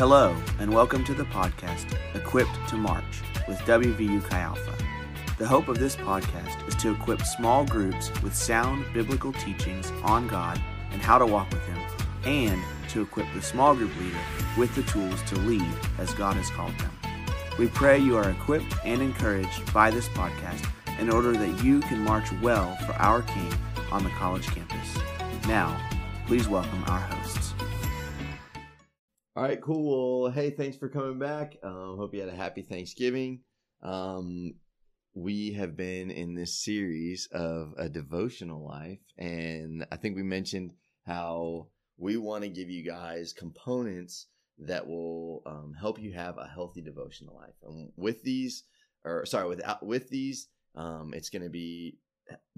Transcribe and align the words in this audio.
Hello, 0.00 0.34
and 0.58 0.72
welcome 0.72 1.04
to 1.04 1.12
the 1.12 1.24
podcast 1.24 1.94
Equipped 2.14 2.56
to 2.70 2.76
March 2.76 3.20
with 3.46 3.58
WVU 3.58 4.24
Chi 4.24 4.40
Alpha. 4.40 4.74
The 5.36 5.46
hope 5.46 5.68
of 5.68 5.78
this 5.78 5.94
podcast 5.94 6.66
is 6.66 6.74
to 6.76 6.92
equip 6.92 7.20
small 7.20 7.66
groups 7.66 8.10
with 8.22 8.34
sound 8.34 8.86
biblical 8.94 9.34
teachings 9.34 9.90
on 10.02 10.26
God 10.26 10.58
and 10.92 11.02
how 11.02 11.18
to 11.18 11.26
walk 11.26 11.50
with 11.50 11.62
Him, 11.66 11.78
and 12.24 12.62
to 12.88 13.02
equip 13.02 13.26
the 13.34 13.42
small 13.42 13.74
group 13.74 13.94
leader 14.00 14.16
with 14.56 14.74
the 14.74 14.84
tools 14.84 15.20
to 15.24 15.36
lead 15.40 15.70
as 15.98 16.14
God 16.14 16.34
has 16.36 16.48
called 16.48 16.78
them. 16.78 16.92
We 17.58 17.66
pray 17.66 17.98
you 17.98 18.16
are 18.16 18.30
equipped 18.30 18.74
and 18.86 19.02
encouraged 19.02 19.70
by 19.74 19.90
this 19.90 20.08
podcast 20.08 20.66
in 20.98 21.10
order 21.10 21.32
that 21.34 21.62
you 21.62 21.80
can 21.80 22.02
march 22.04 22.32
well 22.40 22.74
for 22.86 22.92
our 22.92 23.20
King 23.20 23.52
on 23.92 24.04
the 24.04 24.10
college 24.12 24.46
campus. 24.46 24.96
Now, 25.46 25.78
please 26.26 26.48
welcome 26.48 26.84
our 26.86 27.00
hosts. 27.00 27.19
All 29.40 29.46
right, 29.46 29.62
cool. 29.62 30.30
Hey, 30.30 30.50
thanks 30.50 30.76
for 30.76 30.90
coming 30.90 31.18
back. 31.18 31.56
Um, 31.62 31.96
hope 31.96 32.12
you 32.12 32.20
had 32.20 32.28
a 32.28 32.36
happy 32.36 32.60
Thanksgiving. 32.60 33.40
Um, 33.82 34.52
we 35.14 35.54
have 35.54 35.78
been 35.78 36.10
in 36.10 36.34
this 36.34 36.62
series 36.62 37.26
of 37.32 37.72
a 37.78 37.88
devotional 37.88 38.62
life, 38.62 38.98
and 39.16 39.86
I 39.90 39.96
think 39.96 40.14
we 40.14 40.22
mentioned 40.22 40.72
how 41.06 41.68
we 41.96 42.18
want 42.18 42.42
to 42.42 42.50
give 42.50 42.68
you 42.68 42.84
guys 42.84 43.32
components 43.32 44.26
that 44.58 44.86
will 44.86 45.42
um, 45.46 45.72
help 45.72 45.98
you 45.98 46.12
have 46.12 46.36
a 46.36 46.46
healthy 46.46 46.82
devotional 46.82 47.34
life. 47.34 47.54
And 47.62 47.92
with 47.96 48.22
these, 48.22 48.64
or 49.06 49.24
sorry, 49.24 49.48
without 49.48 49.82
with 49.82 50.10
these, 50.10 50.48
um, 50.74 51.14
it's 51.14 51.30
going 51.30 51.44
to 51.44 51.48
be 51.48 51.96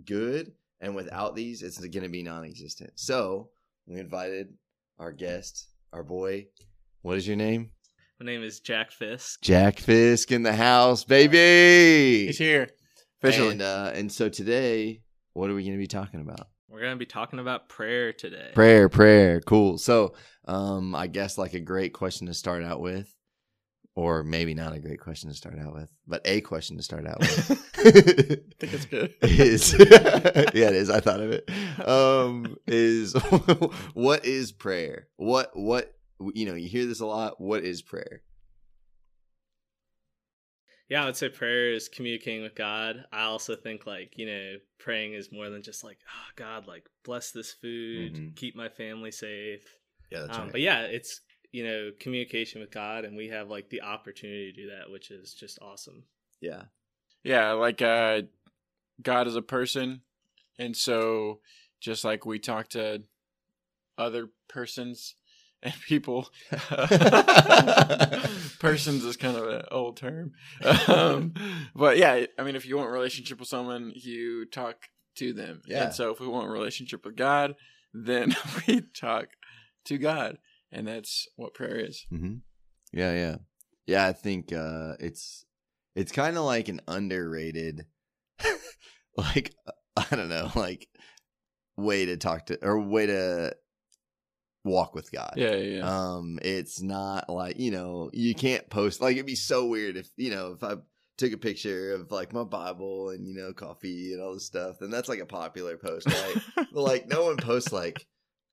good, 0.04 0.50
and 0.80 0.96
without 0.96 1.36
these, 1.36 1.62
it's 1.62 1.78
going 1.78 2.02
to 2.02 2.08
be 2.08 2.24
non-existent. 2.24 2.94
So 2.96 3.50
we 3.86 4.00
invited 4.00 4.54
our 4.98 5.12
guest, 5.12 5.68
our 5.92 6.02
boy. 6.02 6.48
What 7.02 7.16
is 7.16 7.26
your 7.26 7.34
name? 7.34 7.70
My 8.20 8.26
name 8.26 8.44
is 8.44 8.60
Jack 8.60 8.92
Fisk. 8.92 9.42
Jack 9.42 9.80
Fisk 9.80 10.30
in 10.30 10.44
the 10.44 10.52
house, 10.52 11.02
baby. 11.02 12.26
He's 12.26 12.38
here. 12.38 12.68
Officially. 13.20 13.52
And 13.54 13.62
uh, 13.62 13.90
and 13.92 14.10
so 14.10 14.28
today, 14.28 15.00
what 15.32 15.50
are 15.50 15.54
we 15.54 15.64
going 15.64 15.74
to 15.74 15.78
be 15.78 15.88
talking 15.88 16.20
about? 16.20 16.46
We're 16.68 16.78
going 16.78 16.92
to 16.92 16.98
be 16.98 17.06
talking 17.06 17.40
about 17.40 17.68
prayer 17.68 18.12
today. 18.12 18.52
Prayer, 18.54 18.88
prayer, 18.88 19.40
cool. 19.40 19.78
So, 19.78 20.14
um, 20.46 20.94
I 20.94 21.08
guess 21.08 21.36
like 21.36 21.54
a 21.54 21.60
great 21.60 21.92
question 21.92 22.28
to 22.28 22.34
start 22.34 22.62
out 22.62 22.80
with, 22.80 23.12
or 23.96 24.22
maybe 24.22 24.54
not 24.54 24.72
a 24.72 24.78
great 24.78 25.00
question 25.00 25.28
to 25.28 25.34
start 25.34 25.58
out 25.58 25.74
with, 25.74 25.88
but 26.06 26.22
a 26.24 26.40
question 26.40 26.76
to 26.76 26.84
start 26.84 27.04
out 27.04 27.18
with. 27.18 27.50
I 27.50 27.54
think 28.60 28.74
it's 28.74 28.84
good. 28.84 29.12
is 29.22 29.72
yeah, 30.54 30.68
it 30.68 30.76
is. 30.76 30.88
I 30.88 31.00
thought 31.00 31.20
of 31.20 31.32
it. 31.32 31.50
Um, 31.84 32.56
is 32.68 33.14
what 33.92 34.24
is 34.24 34.52
prayer? 34.52 35.08
What 35.16 35.50
what 35.54 35.92
you 36.34 36.46
know? 36.46 36.54
You 36.54 36.68
hear 36.68 36.86
this 36.86 37.00
a 37.00 37.06
lot. 37.06 37.40
What 37.40 37.64
is 37.64 37.82
prayer? 37.82 38.22
Yeah, 40.88 41.02
I 41.02 41.06
would 41.06 41.16
say 41.16 41.28
prayer 41.30 41.72
is 41.72 41.88
communicating 41.88 42.42
with 42.42 42.54
God. 42.54 43.06
I 43.12 43.22
also 43.22 43.56
think 43.56 43.86
like, 43.86 44.12
you 44.16 44.26
know, 44.26 44.56
praying 44.78 45.14
is 45.14 45.32
more 45.32 45.48
than 45.48 45.62
just 45.62 45.82
like, 45.82 45.98
oh 46.06 46.30
God, 46.36 46.66
like 46.66 46.86
bless 47.04 47.30
this 47.30 47.52
food, 47.52 48.14
Mhm. 48.14 48.36
keep 48.36 48.54
my 48.54 48.68
family 48.68 49.10
safe. 49.10 49.64
Yeah, 50.10 50.20
that's 50.22 50.36
Um, 50.38 50.50
but 50.50 50.60
yeah, 50.60 50.82
it's 50.82 51.20
you 51.52 51.64
know, 51.64 51.92
communication 52.00 52.60
with 52.62 52.70
God 52.70 53.04
and 53.04 53.14
we 53.16 53.28
have 53.28 53.50
like 53.50 53.68
the 53.68 53.82
opportunity 53.82 54.52
to 54.52 54.62
do 54.62 54.70
that, 54.70 54.90
which 54.90 55.10
is 55.10 55.34
just 55.34 55.58
awesome. 55.60 56.04
Yeah, 56.40 56.64
Yeah, 57.22 57.52
like 57.52 57.80
uh 57.80 58.22
God 59.00 59.26
is 59.26 59.36
a 59.36 59.42
person. 59.42 60.02
And 60.58 60.76
so 60.76 61.40
just 61.80 62.04
like 62.04 62.26
we 62.26 62.38
talk 62.38 62.68
to 62.70 63.04
other 63.96 64.30
persons 64.48 65.14
and 65.62 65.74
people 65.86 66.28
persons 68.58 69.04
is 69.04 69.16
kind 69.16 69.36
of 69.36 69.48
an 69.48 69.62
old 69.70 69.96
term. 69.96 70.32
Um, 70.88 71.34
but 71.74 71.96
yeah, 71.98 72.26
I 72.38 72.42
mean 72.42 72.56
if 72.56 72.66
you 72.66 72.76
want 72.76 72.88
a 72.88 72.92
relationship 72.92 73.38
with 73.38 73.48
someone, 73.48 73.92
you 73.94 74.46
talk 74.46 74.76
to 75.16 75.32
them. 75.32 75.62
Yeah. 75.66 75.84
And 75.84 75.94
so 75.94 76.10
if 76.10 76.20
we 76.20 76.26
want 76.26 76.48
a 76.48 76.52
relationship 76.52 77.04
with 77.04 77.16
God, 77.16 77.54
then 77.92 78.34
we 78.66 78.80
talk 78.80 79.28
to 79.86 79.98
God. 79.98 80.38
And 80.70 80.88
that's 80.88 81.28
what 81.36 81.54
prayer 81.54 81.76
is. 81.76 82.06
hmm 82.08 82.36
Yeah, 82.92 83.12
yeah, 83.12 83.36
yeah. 83.86 84.06
I 84.06 84.12
think 84.12 84.52
uh, 84.52 84.94
it's 84.98 85.44
it's 85.94 86.12
kind 86.12 86.38
of 86.38 86.44
like 86.44 86.68
an 86.68 86.80
underrated, 86.88 87.84
like 89.16 89.54
I 89.96 90.06
don't 90.16 90.30
know, 90.30 90.50
like 90.54 90.88
way 91.76 92.06
to 92.06 92.16
talk 92.16 92.46
to 92.46 92.58
or 92.64 92.80
way 92.80 93.06
to 93.06 93.54
walk 94.64 94.94
with 94.94 95.10
God. 95.10 95.34
Yeah, 95.36 95.54
yeah, 95.54 95.78
yeah. 95.78 95.82
Um, 95.84 96.38
it's 96.42 96.82
not 96.82 97.28
like 97.28 97.58
you 97.58 97.70
know 97.70 98.10
you 98.12 98.34
can't 98.34 98.68
post 98.70 99.00
like 99.00 99.14
it'd 99.14 99.26
be 99.26 99.34
so 99.34 99.66
weird 99.66 99.96
if 99.96 100.08
you 100.16 100.30
know 100.30 100.52
if 100.52 100.62
I 100.62 100.76
took 101.18 101.32
a 101.32 101.38
picture 101.38 101.94
of 101.94 102.10
like 102.10 102.32
my 102.32 102.44
Bible 102.44 103.10
and 103.10 103.26
you 103.26 103.34
know 103.34 103.52
coffee 103.52 104.12
and 104.12 104.22
all 104.22 104.34
this 104.34 104.46
stuff, 104.46 104.76
then 104.80 104.90
that's 104.90 105.08
like 105.08 105.20
a 105.20 105.26
popular 105.26 105.76
post, 105.76 106.06
right? 106.06 106.36
but 106.56 106.82
like 106.82 107.08
no 107.08 107.24
one 107.24 107.36
posts 107.36 107.72
like 107.72 108.06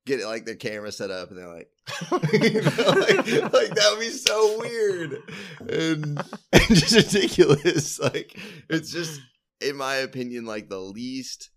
get 0.06 0.24
like 0.24 0.44
their 0.44 0.56
camera 0.56 0.92
set 0.92 1.10
up 1.10 1.30
and 1.30 1.38
they're 1.38 1.54
like, 1.54 1.70
you 2.32 2.60
know, 2.62 2.92
like, 3.00 3.52
like 3.52 3.74
that 3.74 3.88
would 3.90 4.00
be 4.00 4.10
so 4.10 4.58
weird 4.58 5.22
and, 5.60 6.22
and 6.52 6.68
just 6.68 7.12
ridiculous. 7.12 7.98
Like 7.98 8.36
it's 8.68 8.90
just, 8.90 9.20
in 9.60 9.76
my 9.76 9.96
opinion, 9.96 10.44
like 10.44 10.68
the 10.68 10.78
least 10.78 11.50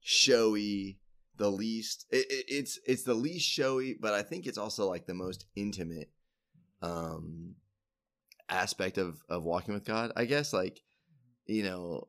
showy, 0.00 0.98
the 1.36 1.50
least. 1.50 2.06
It, 2.10 2.26
it, 2.30 2.44
it's 2.48 2.78
it's 2.86 3.02
the 3.02 3.14
least 3.14 3.46
showy, 3.46 3.96
but 4.00 4.14
I 4.14 4.22
think 4.22 4.46
it's 4.46 4.58
also 4.58 4.88
like 4.88 5.06
the 5.06 5.14
most 5.14 5.46
intimate 5.56 6.10
um 6.82 7.54
aspect 8.48 8.98
of 8.98 9.22
of 9.28 9.44
walking 9.44 9.74
with 9.74 9.84
God. 9.84 10.12
I 10.16 10.24
guess 10.24 10.52
like 10.52 10.80
you 11.46 11.62
know 11.62 12.08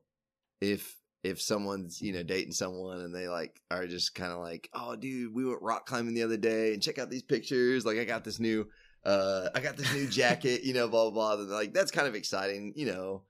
if 0.62 0.98
if 1.24 1.42
someone's 1.42 2.02
you 2.02 2.14
know 2.14 2.24
dating 2.24 2.54
someone 2.54 3.00
and 3.02 3.14
they 3.14 3.28
like 3.28 3.60
are 3.72 3.88
just 3.88 4.14
kind 4.14 4.32
of 4.32 4.40
like 4.40 4.70
oh 4.74 4.96
dude 4.96 5.34
we 5.34 5.44
went 5.44 5.62
rock 5.62 5.88
climbing 5.88 6.14
the 6.14 6.22
other 6.22 6.38
day 6.38 6.72
and 6.74 6.84
check 6.84 7.00
out 7.00 7.10
these 7.10 7.24
pictures 7.24 7.84
like 7.84 7.98
i 7.98 8.04
got 8.04 8.24
this 8.24 8.40
new 8.40 8.68
uh 9.06 9.50
i 9.56 9.60
got 9.60 9.76
this 9.76 9.92
new 9.94 10.08
jacket 10.10 10.64
you 10.64 10.72
know 10.72 10.88
blah 10.88 11.10
blah 11.10 11.36
blah 11.36 11.42
and 11.42 11.50
like 11.50 11.74
that's 11.74 11.90
kind 11.90 12.08
of 12.08 12.14
exciting 12.14 12.74
you 12.76 12.86
know 12.86 13.24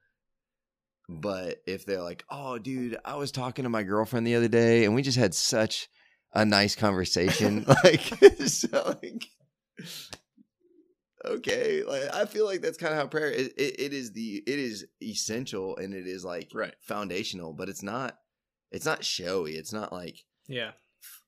but 1.08 1.62
if 1.66 1.86
they're 1.86 2.02
like 2.02 2.24
oh 2.30 2.58
dude 2.58 2.96
i 3.04 3.14
was 3.14 3.30
talking 3.30 3.62
to 3.62 3.68
my 3.68 3.82
girlfriend 3.82 4.26
the 4.26 4.34
other 4.34 4.48
day 4.48 4.84
and 4.84 4.94
we 4.94 5.02
just 5.02 5.18
had 5.18 5.34
such 5.34 5.88
a 6.34 6.44
nice 6.44 6.74
conversation 6.74 7.64
like 7.84 8.00
so 8.46 8.96
like 9.02 9.24
okay 11.24 11.82
like 11.84 12.02
i 12.14 12.24
feel 12.24 12.44
like 12.44 12.60
that's 12.60 12.78
kind 12.78 12.92
of 12.92 12.98
how 13.00 13.06
prayer 13.06 13.30
it, 13.30 13.52
it, 13.56 13.80
it 13.80 13.92
is 13.92 14.12
the 14.12 14.42
it 14.46 14.58
is 14.58 14.86
essential 15.02 15.76
and 15.76 15.94
it 15.94 16.06
is 16.06 16.24
like 16.24 16.50
Right. 16.54 16.74
foundational 16.80 17.52
but 17.52 17.68
it's 17.68 17.82
not 17.82 18.18
it's 18.70 18.84
not 18.86 19.04
showy 19.04 19.52
it's 19.52 19.72
not 19.72 19.92
like 19.92 20.18
Yeah. 20.48 20.72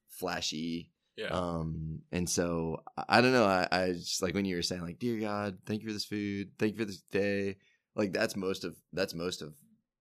flashy 0.08 0.92
Yeah. 1.16 1.28
um 1.28 2.00
and 2.12 2.28
so 2.28 2.82
i, 2.96 3.04
I 3.18 3.20
don't 3.20 3.32
know 3.32 3.46
I, 3.46 3.66
I 3.72 3.92
just 3.92 4.22
like 4.22 4.34
when 4.34 4.44
you 4.44 4.56
were 4.56 4.62
saying 4.62 4.82
like 4.82 4.98
dear 4.98 5.18
god 5.18 5.58
thank 5.66 5.82
you 5.82 5.88
for 5.88 5.92
this 5.92 6.04
food 6.04 6.50
thank 6.58 6.72
you 6.74 6.78
for 6.78 6.84
this 6.84 7.02
day 7.10 7.56
like 7.96 8.12
that's 8.12 8.36
most 8.36 8.64
of 8.64 8.76
that's 8.92 9.14
most 9.14 9.42
of 9.42 9.54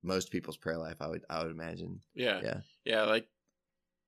most 0.08 0.32
people's 0.32 0.58
prayer 0.58 0.78
life 0.78 0.98
i 1.02 1.08
would 1.08 1.24
i 1.30 1.42
would 1.44 1.52
imagine 1.52 2.02
Yeah. 2.16 2.40
Yeah. 2.42 2.62
Yeah, 2.86 3.04
like 3.04 3.28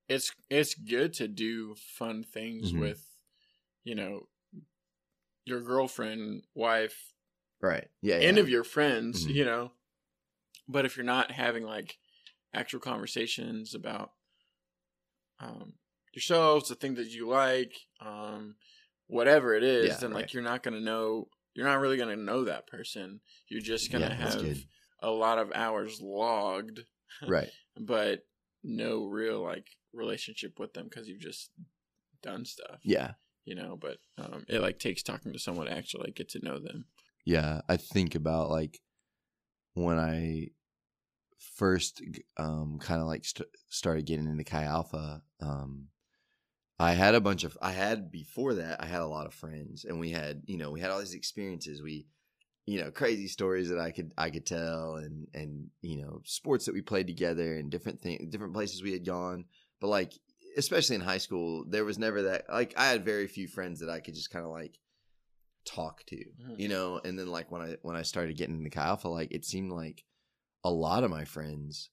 it's 0.08 0.32
it's 0.50 0.74
good 0.74 1.14
to 1.14 1.28
do 1.28 1.76
fun 1.76 2.24
things 2.24 2.72
Mhm. 2.72 2.80
with 2.80 3.06
you 3.84 3.96
know 3.96 4.28
your 5.46 5.62
girlfriend, 5.62 6.44
wife, 6.54 7.14
right 7.62 7.88
yeah 8.02 8.16
any 8.16 8.38
yeah. 8.38 8.44
of 8.44 8.50
your 8.50 8.64
friends, 8.64 9.26
Mhm. 9.26 9.34
you 9.36 9.46
know. 9.46 9.72
But 10.68 10.86
if 10.86 10.96
you're 10.98 11.06
not 11.06 11.32
having 11.32 11.64
like 11.64 11.98
actual 12.54 12.80
conversations 12.80 13.74
about 13.76 14.14
um 15.40 15.74
yourselves, 16.14 16.70
the 16.70 16.76
thing 16.76 16.96
that 16.96 17.08
you 17.08 17.28
like, 17.28 17.74
um 18.00 18.56
whatever 19.08 19.54
it 19.56 19.64
is, 19.64 19.88
Yeah, 19.88 19.98
then 20.02 20.12
right. 20.12 20.22
like 20.22 20.34
you're 20.34 20.44
not 20.44 20.64
going 20.64 20.76
to 20.76 20.84
know 20.84 21.30
you're 21.56 21.66
not 21.66 21.80
really 21.80 21.98
going 21.98 22.16
to 22.16 22.24
know 22.24 22.44
that 22.46 22.68
person. 22.68 23.22
You're 23.48 23.62
just 23.62 23.92
going 23.92 24.04
to 24.04 24.10
Yeah, 24.10 24.16
have. 24.16 24.58
A 25.02 25.10
lot 25.10 25.38
of 25.40 25.52
hours 25.54 26.02
logged 26.02 26.82
right 27.28 27.50
but 27.80 28.22
no 28.64 29.06
real 29.06 29.42
like 29.42 29.68
relationship 29.94 30.60
with 30.60 30.74
them 30.74 30.88
because 30.90 31.08
you've 31.08 31.20
just 31.20 31.52
done 32.22 32.46
stuff. 32.46 32.80
yeah 32.84 33.12
you 33.46 33.56
know. 33.56 33.78
But 33.80 33.98
um, 34.18 34.46
it 34.48 34.62
like 34.62 34.78
takes 34.80 35.02
talking 35.02 35.34
to 35.34 35.40
someone 35.40 35.66
to 35.68 35.74
actually 35.76 36.04
like, 36.06 36.16
get 36.16 36.30
to 36.30 36.46
know 36.46 36.60
them. 36.60 36.86
yeah 37.26 37.62
i 37.70 37.78
think 37.78 38.16
about 38.16 38.50
like 38.50 38.80
when 39.74 39.98
i 39.98 40.48
first 41.56 42.02
um 42.38 42.78
kind 42.80 43.02
of 43.02 43.08
like 43.08 43.24
st- 43.26 43.50
started 43.70 44.06
getting 44.06 44.28
into 44.28 44.44
chi 44.44 44.64
alpha 44.64 45.22
um 45.42 45.88
i 46.80 46.92
had 46.92 47.16
a 47.16 47.22
bunch 47.22 47.44
of 47.44 47.58
i 47.62 47.72
had 47.72 48.12
before 48.12 48.56
that 48.56 48.82
i 48.84 48.86
had 48.86 49.02
a 49.02 49.08
lot 49.08 49.26
of 49.26 49.34
friends 49.34 49.86
and 49.86 50.00
we 50.00 50.10
had 50.12 50.42
you 50.46 50.58
know 50.58 50.70
we 50.72 50.80
had 50.82 50.92
all 50.92 51.00
these 51.00 51.14
experiences 51.14 51.82
we 51.82 52.06
you 52.70 52.80
know 52.82 52.92
crazy 52.92 53.28
stories 53.28 53.70
that 53.70 53.80
i 53.80 53.92
could 53.92 54.12
i 54.18 54.30
could 54.30 54.46
tell 54.46 54.96
and 54.96 55.28
and 55.34 55.52
you 55.82 55.98
know 56.02 56.22
sports 56.26 56.66
that 56.66 56.74
we 56.74 56.82
played 56.82 57.08
together 57.08 57.56
and 57.58 57.72
different 57.72 58.00
things 58.02 58.30
different 58.32 58.54
places 58.54 58.84
we 58.84 58.92
had 58.98 59.06
gone 59.06 59.46
but 59.82 59.88
like 59.88 60.12
especially 60.58 60.96
in 60.96 61.02
high 61.02 61.18
school 61.28 61.64
there 61.68 61.86
was 61.86 61.98
never 61.98 62.24
that 62.24 62.46
like 62.60 62.74
i 62.78 62.86
had 62.92 63.04
very 63.06 63.28
few 63.28 63.48
friends 63.48 63.80
that 63.80 63.90
i 63.90 64.00
could 64.00 64.16
just 64.16 64.30
kind 64.32 64.46
of 64.46 64.52
like 64.52 64.76
talk 65.66 66.04
to, 66.08 66.16
Mhm. 66.16 66.60
you 66.60 66.68
know. 66.68 67.00
And 67.04 67.20
then 67.20 67.28
like 67.28 67.52
when 67.52 67.62
I 67.62 67.78
when 67.82 67.96
I 67.96 68.02
started 68.02 68.38
getting 68.38 68.58
into 68.58 68.70
Chi 68.72 68.82
Alpha, 68.84 69.08
like 69.10 69.32
it 69.32 69.46
seemed 69.46 69.72
like 69.72 70.04
a 70.64 70.72
lot 70.72 71.04
of 71.04 71.12
my 71.12 71.26
friends, 71.26 71.90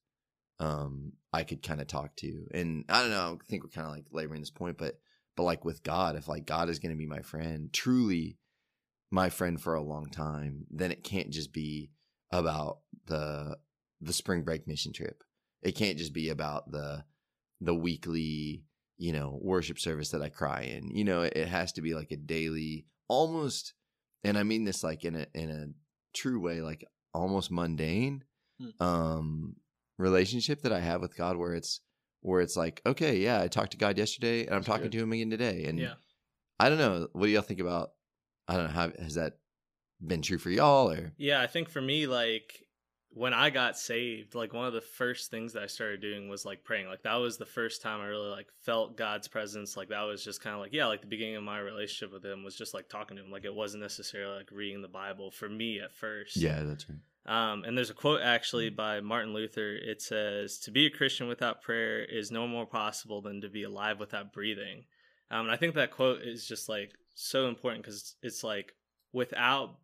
um, 0.61 1.13
I 1.33 1.45
could 1.45 1.63
kind 1.63 1.81
of 1.81 1.87
talk 1.87 2.17
to, 2.17 2.47
and 2.55 2.85
I 2.89 3.03
don't 3.03 3.11
know. 3.11 3.39
I 3.41 3.45
think 3.51 3.65
we're 3.65 3.71
kind 3.71 3.87
of 3.89 3.93
like 3.93 4.07
laboring 4.13 4.41
this 4.41 4.51
point, 4.51 4.79
but 4.79 4.99
but 5.37 5.43
like 5.43 5.65
with 5.65 5.83
God, 5.83 6.17
if 6.17 6.29
like 6.29 6.47
God 6.47 6.71
is 6.71 6.79
going 6.79 6.95
to 6.95 6.99
be 6.99 7.07
my 7.07 7.21
friend, 7.21 7.71
truly 7.73 8.39
my 9.11 9.31
friend 9.31 9.61
for 9.61 9.75
a 9.75 9.83
long 9.83 10.07
time, 10.11 10.67
then 10.71 10.91
it 10.91 11.05
can't 11.05 11.31
just 11.31 11.53
be 11.53 11.91
about 12.33 12.79
the 13.07 13.57
the 14.01 14.13
spring 14.13 14.43
break 14.43 14.67
mission 14.67 14.93
trip. 14.93 15.23
It 15.63 15.73
can't 15.73 15.99
just 15.99 16.13
be 16.13 16.29
about 16.29 16.71
the 16.71 17.05
the 17.61 17.75
weekly, 17.75 18.65
you 18.99 19.13
know, 19.13 19.39
worship 19.41 19.79
service 19.79 20.11
that 20.11 20.23
I 20.23 20.29
cry 20.29 20.63
in. 20.63 20.91
You 20.95 21.05
know, 21.05 21.23
it, 21.23 21.33
it 21.37 21.49
has 21.49 21.73
to 21.73 21.83
be 21.83 21.95
like 21.95 22.11
a 22.11 22.17
daily, 22.17 22.87
almost, 23.09 23.73
and 24.25 24.37
I 24.37 24.43
mean 24.43 24.65
this 24.65 24.83
like 24.85 25.05
in 25.05 25.15
a 25.17 25.27
in 25.35 25.51
a 25.51 25.67
true 26.17 26.41
way, 26.41 26.61
like 26.61 26.85
almost 27.15 27.51
mundane, 27.51 28.25
Hmm. 28.61 28.83
um, 28.83 29.57
relationship 29.99 30.63
that 30.63 30.73
I 30.73 30.81
have 30.81 31.01
with 31.01 31.17
God, 31.17 31.37
where 31.37 31.55
it's 31.55 31.81
where 32.21 32.41
it's 32.41 32.57
like, 32.57 32.83
okay, 32.85 33.19
yeah, 33.19 33.41
I 33.41 33.49
talked 33.49 33.73
to 33.73 33.77
God 33.79 33.97
yesterday, 33.99 34.41
and 34.47 34.51
I'm 34.51 34.57
That's 34.61 34.67
talking 34.67 34.85
good. 34.85 34.93
to 34.93 34.99
Him 35.03 35.13
again 35.13 35.31
today, 35.31 35.65
and 35.67 35.79
yeah. 35.79 35.95
I 36.59 36.69
don't 36.69 36.79
know, 36.79 37.09
what 37.13 37.27
do 37.27 37.31
y'all 37.33 37.43
think 37.43 37.61
about? 37.61 37.91
I 38.49 38.57
don't 38.57 38.67
know 38.67 38.73
how 38.73 38.93
has 38.99 39.15
that 39.15 39.39
been 40.05 40.23
true 40.23 40.39
for 40.39 40.51
y'all 40.51 40.91
or 40.91 41.13
Yeah, 41.17 41.41
I 41.41 41.47
think 41.47 41.69
for 41.69 41.81
me, 41.81 42.07
like 42.07 42.67
when 43.17 43.33
I 43.33 43.49
got 43.49 43.79
saved, 43.79 44.35
like 44.35 44.53
one 44.53 44.67
of 44.67 44.75
the 44.75 44.83
first 44.83 45.31
things 45.31 45.55
that 45.55 45.63
I 45.63 45.69
started 45.69 46.03
doing 46.03 46.29
was 46.29 46.45
like 46.45 46.65
praying. 46.65 46.87
Like 46.87 47.03
that 47.05 47.15
was 47.15 47.39
the 47.39 47.47
first 47.47 47.81
time 47.81 48.01
I 48.01 48.07
really 48.09 48.29
like 48.29 48.49
felt 48.65 48.99
God's 48.99 49.27
presence. 49.27 49.75
Like 49.75 49.89
that 49.89 50.03
was 50.03 50.23
just 50.23 50.43
kind 50.43 50.55
of 50.55 50.61
like 50.61 50.75
yeah, 50.75 50.87
like 50.87 51.01
the 51.01 51.07
beginning 51.07 51.37
of 51.37 51.43
my 51.43 51.59
relationship 51.59 52.13
with 52.13 52.25
Him 52.25 52.45
was 52.45 52.57
just 52.57 52.75
like 52.75 52.91
talking 52.91 53.17
to 53.17 53.25
Him. 53.25 53.31
Like 53.31 53.47
it 53.47 53.55
wasn't 53.55 53.83
necessarily 53.83 54.37
like 54.37 54.51
reading 54.53 54.83
the 54.83 54.89
Bible 54.89 55.31
for 55.31 55.49
me 55.49 55.81
at 55.81 55.95
first. 55.95 56.37
yeah, 56.37 56.63
that's 56.63 56.87
right. 56.89 56.99
Um, 57.25 57.65
and 57.65 57.77
there's 57.77 57.91
a 57.91 57.95
quote 57.95 58.21
actually 58.21 58.69
by 58.71 59.01
Martin 59.01 59.33
Luther. 59.33 59.75
It 59.75 60.03
says, 60.03 60.59
"To 60.61 60.71
be 60.71 60.87
a 60.87 60.91
Christian 60.91 61.27
without 61.27 61.63
prayer 61.63 62.05
is 62.05 62.31
no 62.31 62.47
more 62.47 62.67
possible 62.67 63.23
than 63.23 63.41
to 63.41 63.49
be 63.49 63.63
alive 63.63 63.99
without 63.99 64.33
breathing." 64.33 64.85
Um, 65.31 65.47
and 65.47 65.51
I 65.51 65.57
think 65.57 65.75
that 65.75 65.91
quote 65.91 66.21
is 66.21 66.47
just 66.47 66.69
like 66.69 66.93
so 67.19 67.49
important 67.49 67.83
because 67.83 68.15
it's 68.23 68.45
like 68.45 68.73
without 69.13 69.79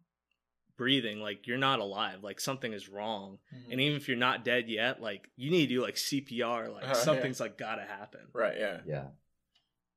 breathing, 0.76 1.19
like 1.20 1.46
you're 1.46 1.58
not 1.58 1.81
alive. 1.81 2.23
Like 2.23 2.40
something 2.40 2.73
is 2.73 2.88
wrong. 2.88 3.38
Mm-hmm. 3.55 3.73
And 3.73 3.81
even 3.81 3.96
if 3.96 4.06
you're 4.08 4.17
not 4.17 4.44
dead 4.44 4.69
yet, 4.69 5.00
like 5.00 5.29
you 5.37 5.50
need 5.50 5.69
to 5.69 5.75
do 5.76 5.82
like 5.82 5.94
CPR. 5.96 6.73
Like 6.73 6.84
Uh, 6.84 6.88
yeah. 6.88 6.93
something's 6.94 7.40
like 7.40 7.56
gotta 7.58 7.82
happen. 7.82 8.20
Right. 8.32 8.56
Yeah. 8.58 8.81
Yeah, 8.87 9.06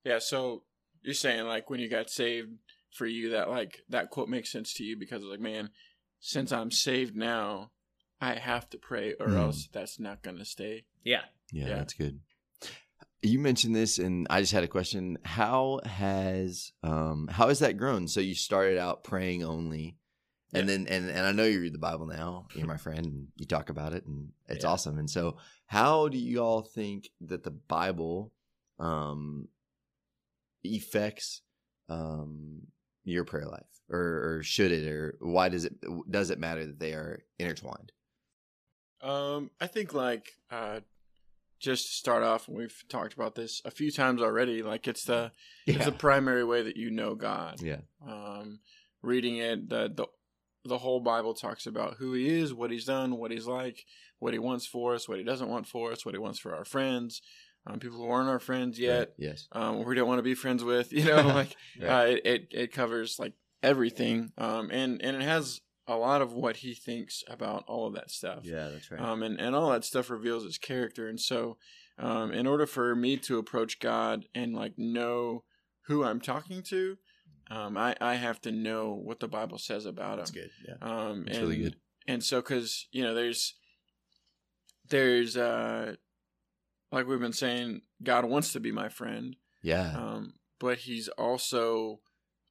Yeah. 0.04 0.20
So 0.20 0.64
you're 1.02 1.14
saying 1.14 1.46
like 1.46 1.70
when 1.70 1.80
you 1.80 1.90
got 1.90 2.10
saved 2.10 2.50
for 2.94 3.06
you 3.06 3.32
that 3.32 3.50
like 3.50 3.82
that 3.90 4.10
quote 4.10 4.30
makes 4.30 4.52
sense 4.52 4.74
to 4.76 4.84
you 4.84 4.96
because 4.98 5.22
like 5.24 5.40
man, 5.40 5.70
since 6.20 6.52
I'm 6.52 6.72
saved 6.72 7.16
now, 7.16 7.72
I 8.22 8.36
have 8.36 8.70
to 8.70 8.78
pray 8.78 9.14
or 9.20 9.28
Mhm. 9.28 9.38
else 9.38 9.68
that's 9.72 10.00
not 10.00 10.24
gonna 10.24 10.46
stay. 10.46 10.86
Yeah. 11.04 11.26
yeah, 11.52 11.68
Yeah. 11.68 11.76
that's 11.76 11.94
good. 11.94 12.22
You 13.22 13.40
mentioned 13.40 13.76
this, 13.76 13.98
and 13.98 14.28
I 14.30 14.42
just 14.42 14.54
had 14.54 14.64
a 14.64 14.68
question. 14.68 15.18
How 15.24 15.80
has 15.86 16.72
um 16.84 17.28
how 17.32 17.48
has 17.48 17.60
that 17.60 17.78
grown? 17.78 18.08
So 18.08 18.20
you 18.20 18.36
started 18.36 18.78
out 18.78 19.04
praying 19.04 19.44
only, 19.44 19.98
and 20.54 20.70
Yeah. 20.70 20.76
then 20.76 20.88
and 20.88 21.10
and 21.10 21.26
I 21.26 21.32
know 21.32 21.46
you 21.46 21.60
read 21.60 21.74
the 21.74 21.80
Bible 21.80 22.06
now. 22.06 22.48
You're 22.54 22.68
my 22.68 22.78
friend, 22.78 23.06
and 23.06 23.28
you 23.36 23.46
talk 23.46 23.70
about 23.70 23.94
it, 23.94 24.06
and 24.06 24.32
it's 24.48 24.64
Yeah. 24.64 24.72
awesome. 24.72 25.00
And 25.00 25.10
so, 25.10 25.38
how 25.66 26.08
do 26.08 26.18
you 26.18 26.40
all 26.40 26.62
think 26.62 27.10
that 27.22 27.44
the 27.44 27.52
Bible 27.52 28.32
um 28.78 29.48
affects 30.64 31.42
um 31.90 32.62
your 33.04 33.24
prayer 33.24 33.46
life, 33.48 33.82
or 33.90 34.00
or 34.38 34.44
should 34.44 34.72
it, 34.72 34.88
or 34.88 35.18
why 35.20 35.50
does 35.50 35.66
it 35.66 35.74
does 36.10 36.30
it 36.30 36.40
matter 36.40 36.66
that 36.66 36.80
they 36.80 36.94
are 36.94 37.20
intertwined? 37.40 37.92
Um, 39.02 39.52
I 39.62 39.68
think 39.68 39.94
like 39.94 40.32
uh, 40.50 40.80
just 41.60 41.88
to 41.88 41.94
start 41.94 42.24
off, 42.24 42.48
and 42.48 42.58
we've 42.58 42.84
talked 42.90 43.14
about 43.14 43.36
this 43.36 43.62
a 43.66 43.72
few 43.72 43.92
times 43.92 44.22
already. 44.22 44.62
Like 44.62 44.88
it's 44.88 45.04
the 45.06 45.32
it's 45.66 45.86
the 45.86 45.92
primary 45.92 46.44
way 46.44 46.62
that 46.64 46.78
you 46.78 46.90
know 46.92 47.16
God. 47.16 47.62
yeah, 47.62 47.80
Um, 48.06 48.60
reading 49.02 49.38
it, 49.38 49.70
the 49.70 49.90
the 49.94 50.06
the 50.68 50.78
whole 50.80 51.00
Bible 51.00 51.34
talks 51.36 51.66
about 51.68 51.96
who 51.98 52.14
He 52.14 52.28
is, 52.40 52.54
what 52.54 52.72
He's 52.72 52.86
done, 52.86 53.18
what 53.18 53.32
He's 53.32 53.46
like, 53.48 53.86
what 54.20 54.34
He 54.34 54.40
wants 54.40 54.66
for 54.66 54.96
us, 54.96 55.08
what 55.08 55.18
He 55.20 55.24
doesn't 55.24 55.50
want 55.50 55.68
for 55.68 55.92
us, 55.92 56.06
what 56.06 56.16
He 56.16 56.20
wants 56.20 56.40
for 56.40 56.56
our 56.56 56.66
friends, 56.66 57.22
um, 57.68 57.80
people 57.80 57.98
who 57.98 58.10
aren't 58.10 58.30
our 58.30 58.40
friends 58.40 58.80
yet, 58.80 58.98
Right. 59.00 59.08
yes, 59.18 59.48
um, 59.52 59.84
we 59.86 59.94
don't 59.96 60.08
want 60.08 60.20
to 60.20 60.24
be 60.24 60.36
friends 60.36 60.64
with. 60.64 60.92
You 60.94 61.06
know, 61.12 61.28
like 61.28 61.56
Right. 61.80 61.90
uh, 61.90 62.06
it, 62.08 62.22
it 62.26 62.48
it 62.52 62.72
covers 62.74 63.18
like 63.20 63.34
everything, 63.64 64.32
um, 64.38 64.70
and 64.72 65.02
and 65.02 65.16
it 65.18 65.22
has 65.24 65.62
a 65.88 65.96
lot 65.96 66.22
of 66.22 66.34
what 66.34 66.58
He 66.58 66.74
thinks 66.74 67.24
about 67.28 67.64
all 67.68 67.88
of 67.88 67.94
that 67.96 68.10
stuff. 68.12 68.40
yeah, 68.44 68.70
that's 68.70 68.90
right. 68.92 69.00
Um, 69.02 69.22
and, 69.24 69.40
and 69.40 69.56
all 69.56 69.72
that 69.72 69.84
stuff 69.86 70.10
reveals 70.10 70.44
his 70.44 70.58
character. 70.58 71.08
And 71.08 71.20
so, 71.20 71.58
um, 72.00 72.32
in 72.32 72.48
order 72.48 72.66
for 72.66 72.96
me 72.96 73.18
to 73.18 73.38
approach 73.38 73.80
God 73.80 74.26
and 74.34 74.54
like 74.56 74.74
know 74.78 75.44
who 75.88 76.04
I'm 76.04 76.20
talking 76.20 76.64
to, 76.64 76.98
um, 77.52 77.78
I, 77.78 77.96
I 78.02 78.16
have 78.16 78.42
to 78.42 78.52
know 78.52 78.94
what 78.94 79.20
the 79.20 79.28
Bible 79.28 79.60
says 79.60 79.86
about 79.86 80.18
that's 80.18 80.32
him. 80.32 80.42
good. 80.44 80.50
Yeah, 80.68 80.76
Um, 80.82 81.26
That's 81.26 81.38
and, 81.38 81.48
really 81.48 81.62
good. 81.64 81.76
And 82.08 82.24
so, 82.24 82.42
cause 82.42 82.88
you 82.92 83.04
know, 83.04 83.14
there's, 83.14 83.54
there's, 84.90 85.38
uh, 85.38 85.96
like 86.92 87.08
we've 87.08 87.20
been 87.20 87.34
saying, 87.34 87.82
God 88.04 88.26
wants 88.26 88.54
to 88.54 88.60
be 88.60 88.72
my 88.72 88.90
friend. 88.90 89.36
yeah. 89.62 89.94
Um, 89.96 90.34
but 90.60 90.80
he's 90.80 91.08
also 91.10 92.00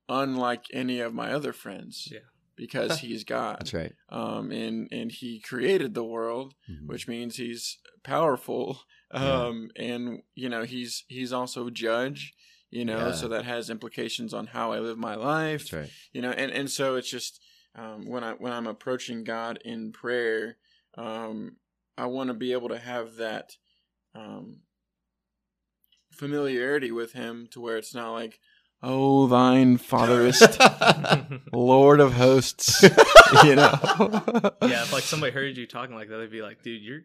unlike 0.09 0.67
any 0.73 1.01
of 1.01 1.15
my 1.15 1.33
other 1.33 1.53
friends. 1.53 2.07
Yeah. 2.11 2.19
Because 2.57 2.99
he's 3.01 3.25
God. 3.25 3.57
That's 3.61 3.75
right. 3.75 3.93
Um, 4.09 4.51
and, 4.53 4.89
and 4.93 5.11
he 5.11 5.41
created 5.41 5.95
the 5.95 6.05
world 6.05 6.55
Mhm. 6.71 6.87
which 6.87 7.09
means 7.09 7.37
he's 7.37 7.79
powerful 8.03 8.83
Yeah. 9.13 9.47
um 9.47 9.71
and 9.77 10.23
you 10.35 10.49
know 10.49 10.65
he's 10.65 11.05
he's 11.09 11.33
also 11.33 11.71
judge 11.71 12.35
you 12.71 12.85
know 12.85 13.07
Yeah. 13.09 13.13
so 13.13 13.29
that 13.29 13.45
has 13.45 13.71
implications 13.71 14.35
on 14.35 14.49
how 14.49 14.73
i 14.73 14.79
live 14.79 14.99
my 14.99 15.15
life 15.15 15.63
That's 15.63 15.73
right. 15.73 15.91
you 16.13 16.21
know 16.23 16.31
and 16.33 16.51
and 16.53 16.71
so 16.71 16.97
it's 16.97 17.09
just 17.11 17.41
um 17.75 18.07
when 18.07 18.23
i 18.25 18.33
when 18.33 18.53
i'm 18.53 18.67
approaching 18.67 19.25
god 19.25 19.59
in 19.65 19.93
prayer 19.93 20.59
um 20.99 21.57
i 21.97 22.07
want 22.07 22.29
to 22.29 22.35
be 22.35 22.53
able 22.53 22.69
to 22.71 22.79
have 22.79 23.17
that 23.17 23.57
um 24.15 24.61
familiarity 26.13 26.93
with 26.93 27.13
him 27.13 27.49
to 27.51 27.61
where 27.61 27.77
it's 27.77 27.95
not 27.95 28.13
like 28.13 28.39
oh 28.85 29.27
thine 29.27 29.79
fatherest 29.79 30.59
lord 31.53 32.01
of 32.01 32.13
hosts 32.13 32.83
you 33.45 33.57
know 33.57 33.71
yeah, 34.63 34.83
if 34.83 34.93
like 34.93 35.03
somebody 35.03 35.33
heard 35.33 35.57
you 35.57 35.67
talking 35.67 35.95
like 35.95 36.09
that, 36.09 36.19
they'd 36.19 36.31
be 36.31 36.43
like, 36.43 36.63
"Dude, 36.63 36.83
you're 36.83 37.01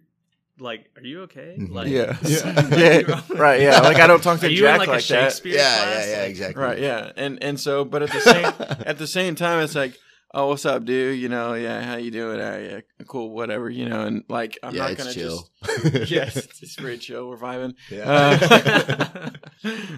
like, 0.59 0.89
are 0.97 1.01
you 1.03 1.21
okay?" 1.23 1.55
Mhm. 1.57 1.71
Like, 1.71 1.87
yeah, 1.87 2.13
something's 2.17 2.69
yeah, 2.77 3.01
wrong 3.01 3.23
right, 3.37 3.61
yeah. 3.61 3.79
Like 3.79 3.97
I 3.97 4.07
don't 4.07 4.21
talk 4.21 4.39
to 4.41 4.47
Are 4.47 4.49
you 4.49 4.57
Jack 4.61 4.75
in 4.75 4.79
like, 4.79 4.87
like, 4.89 5.03
a 5.03 5.07
that, 5.07 5.23
Shakespeare 5.31 5.55
yeah, 5.55 5.77
class? 5.77 6.05
yeah, 6.07 6.11
yeah, 6.11 6.23
exactly. 6.23 6.63
right? 6.63 6.79
Yeah, 6.79 7.11
and 7.15 7.41
and 7.43 7.59
so, 7.59 7.85
but 7.85 8.03
at 8.03 8.11
the 8.11 8.19
same 8.21 8.45
at 8.85 8.97
the 8.97 9.07
same 9.07 9.35
time, 9.35 9.63
it's 9.63 9.75
like, 9.75 9.97
oh, 10.33 10.47
what's 10.47 10.65
up, 10.65 10.85
dude? 10.85 11.19
You 11.19 11.29
know, 11.29 11.53
yeah, 11.53 11.81
how 11.81 11.95
you 11.97 12.11
doing? 12.11 12.39
Yeah, 12.39 12.81
cool, 13.07 13.29
whatever. 13.31 13.69
You 13.69 13.87
know, 13.87 14.01
and 14.05 14.23
like 14.27 14.57
I'm 14.63 14.75
yeah, 14.75 14.87
not 14.89 14.97
gonna 14.97 15.13
chill. 15.13 15.47
just 15.65 16.11
yeah, 16.11 16.23
it's, 16.33 16.61
it's 16.61 16.75
very 16.75 16.97
chill. 16.97 17.27
We're 17.29 17.37
vibing. 17.37 17.75
yeah. 17.89 19.29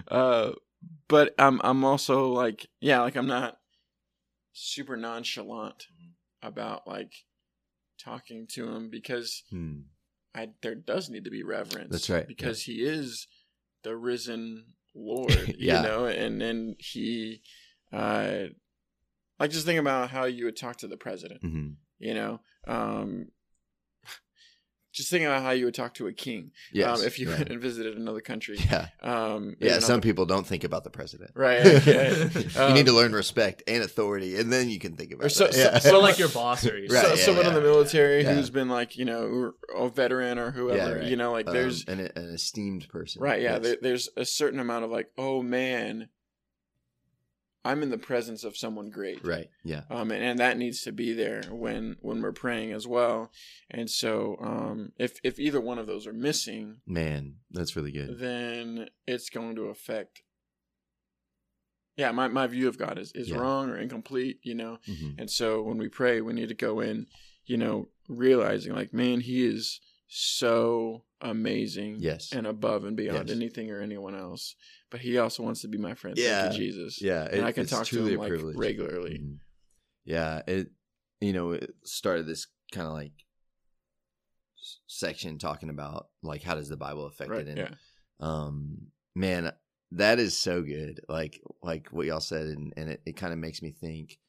Uh, 0.08 0.14
uh, 0.14 0.52
but 1.12 1.36
I'm 1.38 1.62
I'm 1.64 1.84
also 1.84 2.32
like, 2.32 2.68
yeah, 2.80 3.02
like 3.02 3.16
I'm 3.16 3.28
not 3.28 3.58
super 4.54 4.98
nonchalant 4.98 5.86
about 6.42 6.88
like 6.88 7.14
talking 8.00 8.48
to 8.54 8.68
him 8.68 8.90
because 8.90 9.44
Hmm. 9.50 9.82
I 10.34 10.50
there 10.62 10.76
does 10.76 11.10
need 11.10 11.26
to 11.26 11.30
be 11.32 11.44
reverence. 11.44 11.92
That's 11.92 12.10
right, 12.10 12.28
Because 12.28 12.64
he 12.64 12.84
is 12.84 13.28
the 13.84 13.96
risen 13.96 14.74
Lord, 14.96 15.56
Yeah. 15.58 15.78
you 15.82 15.88
know, 15.88 16.06
and 16.06 16.42
and 16.42 16.76
he 16.80 17.42
uh 17.94 18.46
like 19.40 19.52
just 19.52 19.66
think 19.66 19.80
about 19.80 20.10
how 20.10 20.26
you 20.26 20.46
would 20.46 20.58
talk 20.58 20.78
to 20.78 20.88
the 20.88 20.98
president, 20.98 21.42
Mhm. 21.44 21.76
you 22.00 22.14
know. 22.14 22.40
Um 22.68 23.28
just 24.92 25.10
think 25.10 25.26
about 25.26 25.42
how 25.42 25.52
you 25.52 25.66
would 25.66 25.74
talk 25.74 25.94
to 25.96 26.08
a 26.08 26.14
king 26.14 26.52
Yes. 26.74 27.00
um, 27.00 27.06
if 27.06 27.18
you 27.20 27.30
yeah. 27.30 27.38
went 27.38 27.50
and 27.50 27.62
visited 27.62 27.96
another 27.98 28.22
country. 28.22 28.58
yeah. 28.70 28.88
Um 29.02 29.56
Yeah, 29.60 29.72
maybe 29.74 29.82
some 29.82 30.02
people 30.02 30.26
don't 30.26 30.46
think 30.46 30.64
about 30.64 30.84
the 30.84 30.90
president. 30.90 31.32
Right, 31.34 31.66
okay. 31.66 32.30
you 32.36 32.62
Um, 32.62 32.74
need 32.74 32.86
to 32.88 32.94
learn 32.94 33.14
respect 33.14 33.64
and 33.68 33.84
authority, 33.84 34.36
and 34.38 34.52
then 34.52 34.70
you 34.70 34.80
can 34.80 34.96
think 34.98 35.14
about 35.14 35.26
Or 35.26 35.30
so- 35.30 35.46
it. 35.46 35.54
so- 35.54 35.60
Yeah. 35.60 35.80
so 35.80 35.90
So 35.92 36.00
like 36.08 36.20
your 36.20 36.30
boss 36.30 36.66
or 36.66 36.74
Right, 36.74 36.90
so, 36.90 37.16
someone 37.16 37.46
in 37.48 37.54
the 37.54 37.62
military 37.62 38.24
who's 38.24 38.50
been 38.50 38.70
like, 38.70 38.98
you 38.98 39.06
know, 39.06 39.54
a 39.76 39.90
veteran 39.90 40.38
or 40.40 40.52
whoever, 40.52 40.98
right. 41.00 41.08
you 41.08 41.16
know, 41.16 41.32
like 41.32 41.48
Um, 41.48 41.54
there's 41.54 41.86
an, 41.86 42.00
an 42.16 42.34
esteemed 42.34 42.88
person. 42.90 43.22
Right, 43.22 43.42
yeah. 43.42 43.54
Yes. 43.54 43.62
There, 43.64 43.78
there's 43.82 44.10
a 44.18 44.26
certain 44.26 44.60
amount 44.60 44.86
of 44.86 44.92
like, 44.92 45.10
oh 45.18 45.42
man, 45.42 46.10
I'm 47.64 47.84
in 47.84 47.90
the 47.92 47.98
presence 47.98 48.44
of 48.44 48.58
someone 48.58 48.90
great. 48.90 49.24
right. 49.24 49.50
Yeah. 49.64 49.84
Um, 49.90 50.10
and, 50.12 50.24
and 50.24 50.40
that 50.40 50.58
needs 50.58 50.82
to 50.84 50.92
be 50.92 51.14
there 51.14 51.44
when 51.52 51.98
when 52.02 52.22
we're 52.22 52.32
praying 52.32 52.72
as 52.72 52.88
well. 52.88 53.32
And 53.70 53.90
so, 53.90 54.38
um, 54.42 54.92
if 54.98 55.20
if 55.24 55.40
either 55.40 55.62
one 55.62 55.78
of 55.78 55.86
those 55.88 56.08
are 56.08 56.14
missing, 56.14 56.82
Man, 56.88 57.36
that's 57.52 57.76
really 57.76 57.92
good. 57.92 58.18
then 58.20 58.90
it's 59.06 59.30
going 59.30 59.56
to 59.58 59.64
affect 59.66 60.22
yeah, 61.98 62.12
my, 62.12 62.28
my 62.30 62.48
view 62.48 62.68
of 62.68 62.78
God 62.78 62.98
is, 62.98 63.12
is 63.14 63.30
Yeah. 63.30 63.38
wrong 63.38 63.70
or 63.70 63.78
incomplete, 63.78 64.40
you 64.44 64.56
know. 64.56 64.80
Mhm. 64.88 65.16
And 65.20 65.30
so 65.30 65.62
when 65.62 65.78
we 65.78 65.90
pray, 65.90 66.22
we 66.22 66.34
need 66.34 66.48
to 66.50 66.56
go 66.56 66.80
in, 66.80 67.06
you 67.46 67.58
know, 67.58 67.90
realizing 68.08 68.74
like, 68.74 68.94
man, 68.94 69.20
he 69.20 69.46
is 69.46 69.80
so 70.14 71.06
amazing 71.22 71.96
Yes. 72.00 72.34
and 72.34 72.46
above 72.46 72.84
and 72.84 72.98
beyond 72.98 73.30
Yes. 73.30 73.36
anything 73.38 73.72
or 73.72 73.80
anyone 73.80 74.14
else. 74.14 74.56
But 74.90 75.00
he 75.00 75.18
also 75.18 75.42
wants 75.42 75.62
to 75.62 75.70
be 75.70 75.78
my 75.78 75.94
friend. 75.94 76.18
Yeah. 76.18 76.50
Thank 76.50 76.58
you, 76.60 76.66
Jesus. 76.66 77.02
Yeah, 77.02 77.24
And 77.32 77.46
I 77.46 77.54
can 77.54 77.66
talk 77.66 77.86
to 77.88 78.06
him 78.06 78.20
like 78.20 78.32
regularly. 78.56 79.20
Mhm. 79.20 79.38
Yeah, 80.04 80.42
it 80.48 80.72
you 81.22 81.32
know 81.32 81.52
it 81.52 81.74
started 81.86 82.26
this 82.26 82.48
kind 82.74 82.88
of 82.88 82.94
like 82.94 83.14
section 84.88 85.38
talking 85.40 85.70
about 85.70 86.10
like 86.22 86.44
how 86.44 86.56
does 86.56 86.68
the 86.70 86.76
Bible 86.78 87.06
affect 87.06 87.30
Right. 87.30 87.48
it, 87.48 87.50
and 87.50 87.58
Yeah. 87.58 87.76
um, 88.20 88.92
man, 89.16 89.52
that 89.92 90.20
is 90.20 90.38
so 90.38 90.62
good. 90.62 91.00
Like 91.08 91.42
like 91.64 91.88
what 91.90 92.06
y'all 92.06 92.20
said, 92.20 92.48
and 92.48 92.74
and 92.76 92.90
it, 92.90 93.02
it 93.06 93.14
kind 93.16 93.32
of 93.32 93.40
makes 93.40 93.62
me 93.62 93.72
think, 93.72 94.20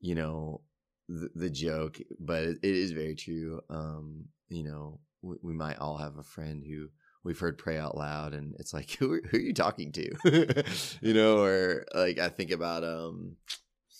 you 0.00 0.14
know, 0.14 0.60
the, 1.08 1.30
the 1.34 1.50
joke, 1.50 1.98
but 2.20 2.42
it, 2.44 2.58
it 2.62 2.74
is 2.74 2.92
very 2.92 3.14
true. 3.14 3.60
Um, 3.70 4.28
you 4.48 4.64
know, 4.64 5.00
we, 5.24 5.36
we 5.42 5.54
might 5.54 5.78
all 5.78 5.98
have 5.98 6.18
a 6.18 6.22
friend 6.22 6.64
who 6.64 6.88
we've 7.22 7.38
heard 7.38 7.58
pray 7.58 7.78
out 7.78 7.96
loud, 7.96 8.34
and 8.34 8.54
it's 8.58 8.74
like, 8.74 8.90
who 8.98 9.14
are, 9.14 9.22
who 9.30 9.36
are 9.38 9.40
you 9.40 9.54
talking 9.54 9.92
to? 9.92 10.64
you 11.00 11.14
know, 11.14 11.42
or 11.42 11.84
like 11.94 12.18
I 12.18 12.28
think 12.28 12.50
about 12.50 12.84
um. 12.84 13.36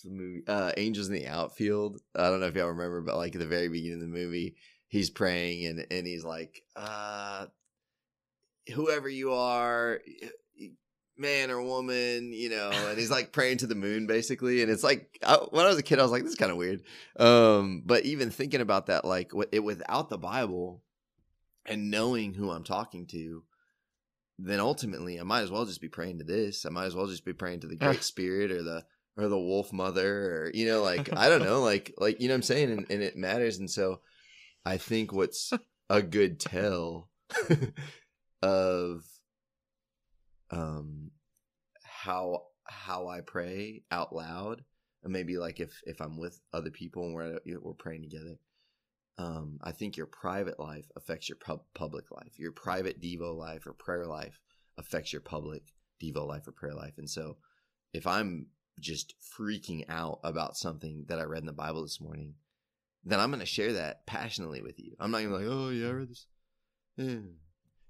The 0.03 0.11
movie, 0.11 0.43
uh, 0.47 0.71
Angels 0.77 1.07
in 1.07 1.15
the 1.15 1.25
Outfield. 1.25 1.99
I 2.15 2.29
don't 2.29 2.39
know 2.39 2.45
if 2.45 2.53
y'all 2.53 2.67
remember, 2.67 3.01
but 3.01 3.17
like 3.17 3.33
at 3.33 3.39
the 3.39 3.47
very 3.47 3.69
beginning 3.69 3.95
of 3.95 4.01
the 4.01 4.07
movie, 4.07 4.55
he's 4.87 5.09
praying 5.09 5.65
and 5.65 5.87
and 5.89 6.05
he's 6.05 6.23
like, 6.23 6.61
uh, 6.75 7.47
whoever 8.73 9.09
you 9.09 9.33
are, 9.33 9.99
man 11.17 11.49
or 11.51 11.61
woman, 11.61 12.33
you 12.33 12.49
know, 12.49 12.69
and 12.71 12.97
he's 12.97 13.11
like 13.11 13.31
praying 13.31 13.57
to 13.57 13.67
the 13.67 13.75
moon 13.75 14.07
basically. 14.07 14.61
And 14.61 14.71
it's 14.71 14.83
like 14.83 15.17
I, 15.25 15.35
when 15.35 15.65
I 15.65 15.69
was 15.69 15.77
a 15.77 15.83
kid, 15.83 15.99
I 15.99 16.03
was 16.03 16.11
like, 16.11 16.23
this 16.23 16.33
is 16.33 16.37
kind 16.37 16.51
of 16.51 16.57
weird. 16.57 16.83
Um, 17.17 17.83
but 17.85 18.05
even 18.05 18.31
thinking 18.31 18.61
about 18.61 18.87
that, 18.87 19.05
like 19.05 19.29
wi- 19.29 19.49
it 19.51 19.63
without 19.63 20.09
the 20.09 20.17
Bible 20.17 20.83
and 21.65 21.91
knowing 21.91 22.33
who 22.33 22.51
I'm 22.51 22.63
talking 22.63 23.07
to, 23.07 23.43
then 24.37 24.59
ultimately 24.59 25.19
I 25.19 25.23
might 25.23 25.41
as 25.41 25.51
well 25.51 25.65
just 25.65 25.81
be 25.81 25.89
praying 25.89 26.19
to 26.19 26.23
this. 26.23 26.65
I 26.65 26.69
might 26.69 26.85
as 26.85 26.95
well 26.95 27.07
just 27.07 27.25
be 27.25 27.33
praying 27.33 27.61
to 27.61 27.67
the 27.67 27.77
Great 27.77 28.03
Spirit 28.03 28.51
or 28.51 28.63
the 28.63 28.85
or 29.17 29.29
the 29.29 29.39
Wolf 29.39 29.71
Mother 29.71 30.35
or 30.35 30.51
you 30.53 30.65
know, 30.67 30.81
like 30.81 31.15
I 31.15 31.29
don't 31.29 31.43
know, 31.43 31.61
like 31.61 31.93
like 31.97 32.21
you 32.21 32.27
know 32.27 32.33
what 32.33 32.39
I'm 32.39 32.43
saying, 32.43 32.71
and, 32.71 32.85
and 32.89 33.01
it 33.01 33.15
matters. 33.15 33.59
And 33.59 33.69
so 33.69 34.01
I 34.65 34.77
think 34.77 35.13
what's 35.13 35.53
a 35.89 36.01
good 36.01 36.39
tell 36.39 37.09
of 38.41 39.03
um 40.51 41.11
how 41.83 42.43
how 42.65 43.07
I 43.07 43.21
pray 43.21 43.83
out 43.91 44.13
loud 44.13 44.63
and 45.03 45.13
maybe 45.13 45.37
like 45.37 45.59
if 45.59 45.81
if 45.85 46.01
I'm 46.01 46.17
with 46.17 46.39
other 46.53 46.71
people 46.71 47.05
and 47.05 47.15
we're 47.15 47.39
we're 47.61 47.73
praying 47.73 48.01
together 48.01 48.37
um 49.17 49.59
I 49.63 49.71
think 49.71 49.97
your 49.97 50.07
private 50.07 50.59
life 50.59 50.91
affects 50.95 51.29
your 51.29 51.37
pub- 51.37 51.63
public 51.73 52.11
life. 52.11 52.37
Your 52.37 52.51
private 52.51 53.01
devo 53.01 53.35
life 53.35 53.65
or 53.65 53.73
prayer 53.73 54.05
life 54.05 54.39
affects 54.77 55.13
your 55.13 55.21
public 55.21 55.63
devo 56.01 56.27
life 56.27 56.47
or 56.47 56.51
prayer 56.51 56.73
life. 56.75 56.97
And 56.97 57.09
so 57.09 57.37
if 57.93 58.05
I'm 58.05 58.47
just 58.79 59.15
freaking 59.39 59.85
out 59.87 60.19
about 60.23 60.57
something 60.57 61.05
that 61.07 61.19
I 61.19 61.23
read 61.23 61.39
in 61.39 61.45
the 61.45 61.53
Bible 61.53 61.81
this 61.83 62.01
morning 62.01 62.35
then 63.05 63.19
I'm 63.19 63.29
going 63.29 63.39
to 63.39 63.45
share 63.45 63.73
that 63.73 64.05
passionately 64.07 64.63
with 64.63 64.79
you. 64.79 64.95
I'm 64.99 65.11
not 65.11 65.21
going 65.21 65.31
to 65.31 65.37
be 65.37 65.45
like 65.45 65.53
oh 65.53 65.69
yeah 65.69 65.87
I 65.87 65.91
read 65.91 66.09
this. 66.09 66.25
Yeah. 66.97 67.17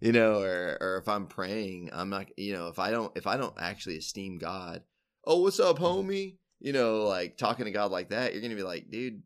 You 0.02 0.12
know 0.12 0.42
or 0.42 0.78
or 0.82 0.98
if 0.98 1.08
i'm 1.08 1.26
praying 1.26 1.90
i'm 1.94 2.10
not 2.10 2.28
you 2.38 2.54
know 2.54 2.68
if 2.68 2.80
i 2.80 2.92
don't 2.92 3.16
if 3.16 3.26
i 3.26 3.38
don't 3.38 3.56
actually 3.58 3.98
esteem 3.98 4.38
god 4.38 4.84
oh 5.26 5.42
what's 5.42 5.60
up 5.60 5.80
homie? 5.80 6.36
You 6.60 6.74
know 6.74 7.06
like 7.08 7.38
talking 7.38 7.66
to 7.66 7.72
god 7.72 7.92
like 7.92 8.10
that 8.10 8.34
you're 8.34 8.42
gonna 8.42 8.56
be 8.56 8.64
like 8.64 8.92
dude 8.92 9.24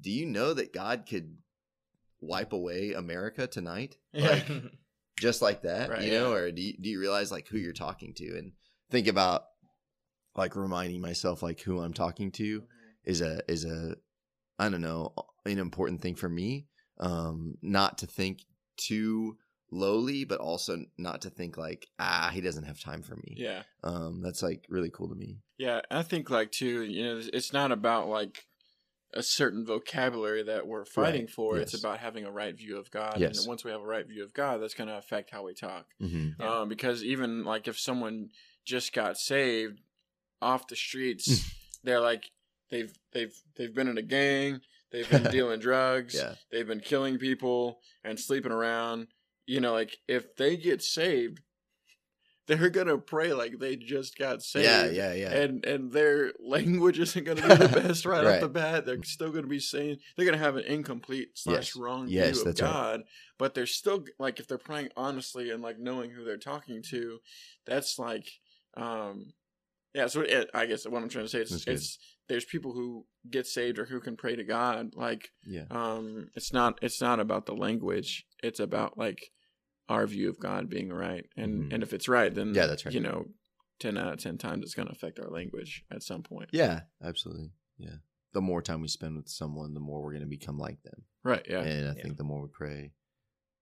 do 0.00 0.10
you 0.10 0.26
know 0.26 0.54
that 0.54 0.72
god 0.72 1.04
could 1.08 1.36
wipe 2.20 2.52
away 2.52 2.92
america 2.92 3.46
tonight 3.46 3.96
Yeah. 4.12 4.30
like 4.30 4.48
just 5.20 5.42
like 5.42 5.62
that 5.62 5.90
Right, 5.90 6.02
you 6.02 6.12
know 6.12 6.30
yeah. 6.32 6.36
or 6.38 6.50
do 6.52 6.62
you, 6.62 6.74
do 6.80 6.88
you 6.88 7.00
realize 7.00 7.30
like 7.32 7.48
who 7.48 7.58
you're 7.58 7.72
talking 7.72 8.14
to 8.14 8.38
and 8.38 8.52
think 8.90 9.06
about 9.06 9.42
like 10.36 10.54
reminding 10.56 11.00
myself 11.00 11.42
like 11.42 11.60
who 11.60 11.80
i'm 11.80 11.92
talking 11.94 12.30
to 12.32 12.64
is 13.04 13.20
a 13.20 13.40
is 13.48 13.64
a 13.64 13.94
I 14.60 14.68
don't 14.68 14.80
know 14.80 15.14
an 15.46 15.58
important 15.60 16.02
thing 16.02 16.16
for 16.16 16.28
me. 16.28 16.66
Um, 16.98 17.54
not 17.62 17.98
to 17.98 18.06
think 18.08 18.40
too 18.76 19.36
lowly, 19.70 20.24
but 20.24 20.40
also 20.40 20.78
not 20.98 21.22
to 21.22 21.30
think 21.30 21.56
like 21.56 21.86
ah 22.00 22.30
he 22.34 22.40
doesn't 22.40 22.64
have 22.64 22.80
time 22.80 23.02
for 23.02 23.14
me. 23.14 23.34
Yeah. 23.36 23.62
Um, 23.84 24.20
that's 24.20 24.42
like 24.42 24.64
really 24.68 24.90
cool 24.90 25.08
to 25.10 25.14
me. 25.14 25.38
Yeah, 25.58 25.80
I 25.92 26.02
think 26.02 26.28
like 26.28 26.50
too, 26.50 26.82
you 26.82 27.04
know, 27.04 27.20
it's 27.32 27.52
not 27.52 27.70
about 27.70 28.08
like 28.08 28.44
a 29.14 29.22
certain 29.22 29.64
vocabulary 29.64 30.42
that 30.42 30.66
we're 30.66 30.84
fighting 30.84 31.22
Right, 31.22 31.30
for. 31.30 31.56
It's 31.58 31.78
about 31.78 31.98
having 31.98 32.24
a 32.24 32.30
right 32.30 32.56
view 32.56 32.76
of 32.78 32.90
God. 32.90 33.16
Yes. 33.18 33.38
And 33.38 33.48
once 33.48 33.64
we 33.64 33.70
have 33.70 33.80
a 33.80 33.86
right 33.86 34.06
view 34.06 34.22
of 34.22 34.34
God, 34.34 34.60
that's 34.60 34.74
going 34.74 34.88
to 34.88 34.98
affect 34.98 35.30
how 35.30 35.44
we 35.44 35.54
talk. 35.54 35.86
Mm-hmm. 36.02 36.40
Yeah. 36.40 36.60
Um, 36.60 36.68
because 36.68 37.02
even 37.02 37.44
like 37.44 37.68
if 37.68 37.78
someone 37.78 38.28
just 38.66 38.92
got 38.92 39.16
saved 39.16 39.80
off 40.42 40.68
the 40.68 40.76
streets, 40.76 41.50
they're 41.84 42.00
like 42.00 42.30
they've 42.70 42.92
they've 43.12 43.34
they've 43.56 43.74
been 43.74 43.88
in 43.88 43.96
a 43.98 44.02
gang, 44.02 44.60
they've 44.92 45.08
been 45.08 45.22
dealing 45.30 45.60
drugs, 45.60 46.14
Yeah, 46.14 46.34
they've 46.52 46.66
been 46.66 46.80
killing 46.80 47.18
people 47.18 47.78
and 48.04 48.20
sleeping 48.20 48.52
around. 48.52 49.08
You 49.46 49.60
know, 49.60 49.72
like 49.72 49.96
if 50.06 50.36
they 50.36 50.58
get 50.58 50.82
saved, 50.82 51.40
they're 52.48 52.68
gonna 52.70 52.98
pray 52.98 53.32
like 53.32 53.58
they 53.60 53.76
just 53.76 54.18
got 54.18 54.42
saved. 54.42 54.64
yeah, 54.64 54.86
yeah, 54.90 55.12
yeah. 55.14 55.30
And 55.30 55.64
and 55.64 55.92
their 55.92 56.32
language 56.40 56.98
isn't 56.98 57.22
going 57.24 57.36
to 57.38 57.42
be 57.48 57.54
the 57.54 57.68
best 57.82 58.04
right, 58.04 58.24
Right. 58.24 58.34
off 58.34 58.40
the 58.40 58.48
bat. 58.48 58.84
They're 58.86 59.02
still 59.04 59.30
going 59.30 59.44
to 59.44 59.48
be 59.48 59.60
saying 59.60 59.98
they're 60.16 60.26
going 60.26 60.36
to 60.36 60.44
have 60.44 60.56
an 60.56 60.64
incomplete 60.64 61.28
slash 61.34 61.54
Yes. 61.74 61.76
wrong 61.76 62.08
Yes, 62.08 62.30
view 62.32 62.40
of 62.40 62.44
that's 62.46 62.60
right. 62.62 62.68
God, 62.72 63.02
but 63.38 63.54
they're 63.54 63.66
still 63.66 64.04
like 64.18 64.40
if 64.40 64.48
they're 64.48 64.58
praying 64.58 64.88
honestly 64.96 65.50
and 65.50 65.62
like 65.62 65.78
knowing 65.78 66.10
who 66.10 66.24
they're 66.24 66.36
talking 66.38 66.82
to, 66.90 67.18
that's 67.66 67.98
like, 67.98 68.28
um, 68.76 69.32
yeah. 69.94 70.06
So 70.06 70.22
it, 70.22 70.50
I 70.54 70.66
guess 70.66 70.86
what 70.86 71.02
I'm 71.02 71.08
trying 71.08 71.26
to 71.26 71.30
say 71.30 71.40
is 71.42 71.50
That's 71.50 71.64
good. 71.64 71.74
it's 71.74 71.98
there's 72.28 72.44
people 72.44 72.72
who 72.72 73.06
get 73.30 73.46
saved 73.46 73.78
or 73.78 73.84
who 73.86 74.00
can 74.00 74.16
pray 74.16 74.36
to 74.36 74.44
God. 74.44 74.94
Like, 74.94 75.30
yeah, 75.44 75.64
um, 75.70 76.28
it's 76.34 76.52
not 76.52 76.78
it's 76.82 77.00
not 77.00 77.20
about 77.20 77.46
the 77.46 77.54
language. 77.54 78.26
It's 78.42 78.60
about 78.60 78.96
like 78.98 79.30
our 79.88 80.06
view 80.06 80.28
of 80.28 80.38
God 80.38 80.68
being 80.68 80.90
right, 80.92 81.26
and 81.36 81.64
Mhm. 81.64 81.74
and 81.74 81.82
if 81.82 81.92
it's 81.92 82.08
right, 82.08 82.34
then 82.34 82.54
Yeah, 82.54 82.66
that's 82.66 82.84
right. 82.84 82.94
You 82.94 83.00
know, 83.00 83.26
ten 83.78 83.96
out 83.96 84.12
of 84.12 84.18
ten 84.18 84.38
times 84.38 84.64
it's 84.64 84.74
going 84.74 84.88
to 84.88 84.92
affect 84.92 85.18
our 85.20 85.30
language 85.30 85.84
at 85.90 86.02
some 86.02 86.22
point. 86.22 86.50
yeah, 86.52 86.82
absolutely. 87.02 87.52
Yeah, 87.78 87.96
the 88.32 88.40
more 88.40 88.60
time 88.60 88.80
we 88.80 88.88
spend 88.88 89.16
with 89.16 89.28
someone, 89.28 89.72
the 89.74 89.80
more 89.80 90.02
we're 90.02 90.12
gonna 90.12 90.26
become 90.26 90.58
like 90.58 90.82
them. 90.82 91.04
Right. 91.22 91.46
Yeah. 91.48 91.62
And 91.62 91.88
I 91.88 91.94
Yeah. 91.94 92.02
think 92.02 92.16
the 92.16 92.24
more 92.24 92.42
we 92.42 92.48
pray, 92.48 92.92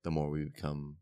the 0.04 0.10
more 0.10 0.30
we 0.30 0.44
become 0.44 0.98